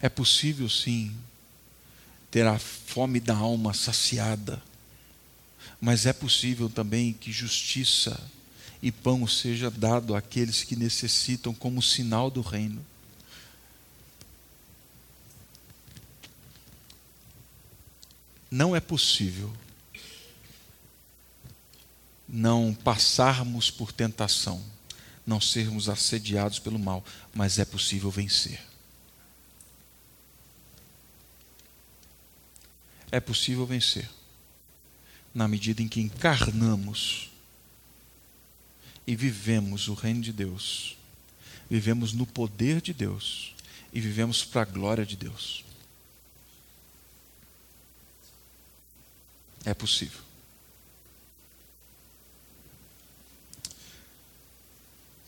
É 0.00 0.08
possível 0.08 0.68
sim 0.68 1.14
ter 2.30 2.46
a 2.46 2.58
fome 2.58 3.20
da 3.20 3.36
alma 3.36 3.72
saciada. 3.74 4.62
Mas 5.80 6.06
é 6.06 6.12
possível 6.12 6.68
também 6.68 7.12
que 7.12 7.30
justiça 7.30 8.18
e 8.82 8.90
pão 8.90 9.26
seja 9.26 9.70
dado 9.70 10.14
àqueles 10.14 10.64
que 10.64 10.76
necessitam 10.76 11.54
como 11.54 11.82
sinal 11.82 12.30
do 12.30 12.40
reino. 12.40 12.84
Não 18.52 18.76
é 18.76 18.80
possível 18.80 19.50
não 22.28 22.74
passarmos 22.74 23.70
por 23.70 23.92
tentação, 23.92 24.62
não 25.26 25.40
sermos 25.40 25.88
assediados 25.88 26.58
pelo 26.58 26.78
mal, 26.78 27.02
mas 27.34 27.58
é 27.58 27.64
possível 27.64 28.10
vencer. 28.10 28.60
É 33.10 33.20
possível 33.20 33.64
vencer 33.66 34.08
na 35.34 35.48
medida 35.48 35.80
em 35.80 35.88
que 35.88 36.00
encarnamos 36.00 37.30
e 39.06 39.16
vivemos 39.16 39.88
o 39.88 39.94
reino 39.94 40.20
de 40.20 40.32
Deus, 40.32 40.96
vivemos 41.70 42.12
no 42.12 42.26
poder 42.26 42.82
de 42.82 42.92
Deus 42.92 43.54
e 43.94 44.00
vivemos 44.00 44.44
para 44.44 44.60
a 44.62 44.66
glória 44.66 45.06
de 45.06 45.16
Deus. 45.16 45.64
É 49.64 49.74
possível. 49.74 50.20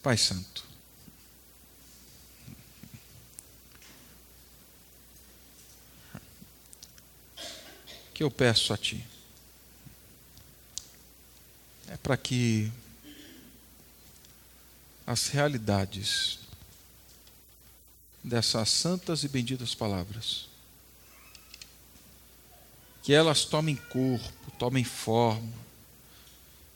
Pai 0.03 0.18
Santo, 0.18 0.64
que 8.12 8.23
eu 8.23 8.31
peço 8.31 8.73
a 8.73 8.77
Ti 8.77 9.05
é 11.88 11.97
para 11.97 12.16
que 12.16 12.73
as 15.07 15.29
realidades 15.29 16.40
dessas 18.23 18.68
santas 18.68 19.23
e 19.23 19.29
benditas 19.29 19.75
palavras 19.75 20.49
que 23.05 23.12
elas 23.12 23.45
tomem 23.45 23.77
corpo, 23.77 24.51
tomem 24.59 24.83
forma, 24.83 25.53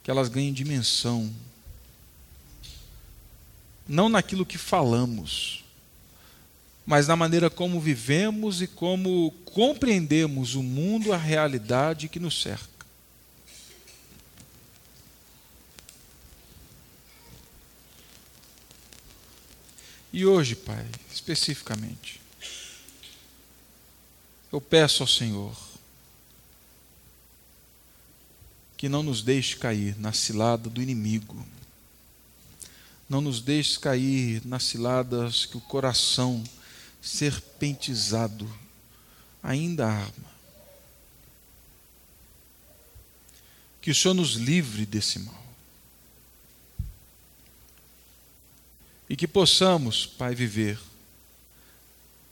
que 0.02 0.10
elas 0.10 0.28
ganhem 0.28 0.52
dimensão. 0.52 1.34
Não 3.88 4.10
naquilo 4.10 4.44
que 4.44 4.58
falamos, 4.58 5.64
mas 6.84 7.08
na 7.08 7.16
maneira 7.16 7.48
como 7.48 7.80
vivemos 7.80 8.60
e 8.60 8.66
como 8.66 9.30
compreendemos 9.46 10.54
o 10.54 10.62
mundo, 10.62 11.14
a 11.14 11.16
realidade 11.16 12.10
que 12.10 12.20
nos 12.20 12.42
cerca. 12.42 12.68
E 20.12 20.26
hoje, 20.26 20.54
Pai, 20.54 20.86
especificamente, 21.10 22.20
eu 24.52 24.60
peço 24.60 25.02
ao 25.02 25.06
Senhor 25.06 25.67
que 28.78 28.88
não 28.88 29.02
nos 29.02 29.22
deixe 29.22 29.56
cair 29.56 29.98
na 29.98 30.12
cilada 30.12 30.70
do 30.70 30.80
inimigo. 30.80 31.44
Não 33.08 33.20
nos 33.20 33.40
deixe 33.40 33.78
cair 33.78 34.40
nas 34.46 34.62
ciladas 34.62 35.44
que 35.44 35.56
o 35.56 35.60
coração 35.60 36.42
serpentizado 37.02 38.48
ainda 39.42 39.86
arma. 39.86 40.38
Que 43.82 43.90
o 43.90 43.94
Senhor 43.94 44.14
nos 44.14 44.34
livre 44.34 44.86
desse 44.86 45.18
mal. 45.18 45.46
E 49.10 49.16
que 49.16 49.26
possamos, 49.26 50.06
Pai, 50.06 50.34
viver 50.36 50.78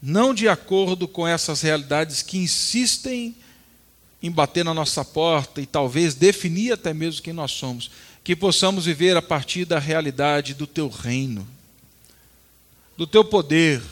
não 0.01 0.35
de 0.35 0.47
acordo 0.47 1.09
com 1.09 1.27
essas 1.27 1.63
realidades 1.63 2.23
que 2.23 2.39
insistem 2.39 3.35
em 4.27 4.31
bater 4.31 4.65
na 4.65 4.75
nossa 4.75 5.05
porta 5.05 5.61
e 5.61 5.67
talvez 5.67 6.15
definir 6.15 6.73
até 6.73 6.93
mesmo 6.93 7.23
quem 7.23 7.33
nós 7.33 7.53
somos, 7.53 7.91
que 8.25 8.35
possamos 8.35 8.87
viver 8.87 9.17
a 9.17 9.23
partir 9.23 9.65
da 9.65 9.79
realidade 9.79 10.55
do 10.55 10.67
teu 10.67 10.89
reino, 10.89 11.47
do 12.97 13.07
teu 13.07 13.25
poder 13.25 13.83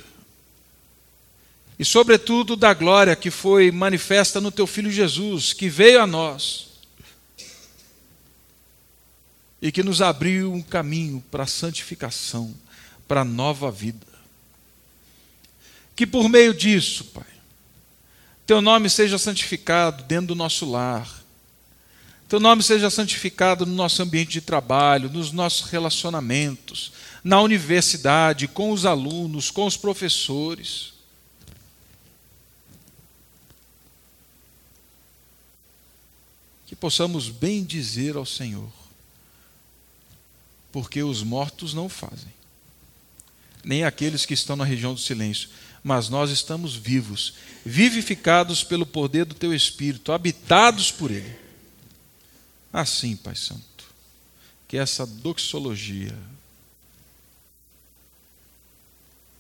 e, 1.79 1.85
sobretudo, 1.85 2.57
da 2.57 2.73
glória 2.73 3.17
que 3.17 3.31
foi 3.31 3.71
manifesta 3.71 4.41
no 4.41 4.51
teu 4.51 4.67
filho 4.67 4.91
Jesus, 4.91 5.53
que 5.53 5.69
veio 5.69 6.01
a 6.01 6.07
nós 6.07 6.69
e 9.61 9.73
que 9.73 9.83
nos 9.83 10.01
abriu 10.01 10.53
um 10.53 10.63
caminho 10.63 11.25
para 11.31 11.45
a 11.45 11.49
santificação, 11.49 12.55
para 13.09 13.23
a 13.23 13.25
nova 13.25 13.71
vida. 13.71 14.07
Que 15.97 16.07
por 16.07 16.29
meio 16.29 16.55
disso, 16.55 17.05
Pai, 17.07 17.34
teu 18.47 18.61
nome 18.61 18.91
seja 18.91 19.19
santificado 19.19 20.03
dentro 20.05 20.29
do 20.29 20.35
nosso 20.35 20.71
lar. 20.71 21.25
Teu 22.29 22.41
nome 22.41 22.63
seja 22.63 22.91
santificado 22.91 23.65
no 23.65 23.75
nosso 23.75 24.03
ambiente 24.03 24.33
de 24.33 24.41
trabalho, 24.41 25.11
nos 25.11 25.31
nossos 25.31 25.71
relacionamentos, 25.71 26.93
na 27.23 27.41
universidade, 27.41 28.49
com 28.49 28.73
os 28.73 28.85
alunos, 28.85 29.51
com 29.51 29.67
os 29.67 29.77
professores. 29.77 30.95
Que 36.67 36.75
possamos 36.75 37.29
bem 37.29 37.63
dizer 37.63 38.17
ao 38.17 38.27
Senhor, 38.27 38.73
porque 40.73 41.03
os 41.03 41.23
mortos 41.23 41.73
não 41.73 41.89
fazem, 41.89 42.35
nem 43.63 43.85
aqueles 43.85 44.27
que 44.27 44.35
estão 44.35 44.57
na 44.57 44.65
região 44.65 44.93
do 44.93 45.01
silêncio, 45.01 45.51
mas 45.85 46.09
nós 46.09 46.31
estamos 46.31 46.75
vivos, 46.75 47.35
vivificados 47.63 48.65
pelo 48.65 48.87
poder 48.87 49.27
do 49.27 49.35
Teu 49.35 49.53
Espírito, 49.53 50.13
habitados 50.13 50.91
por 50.91 51.11
Ele. 51.11 51.39
Assim, 52.73 53.15
Pai 53.15 53.37
Santo, 53.37 53.85
que 54.67 54.79
essa 54.79 55.05
doxologia 55.05 56.17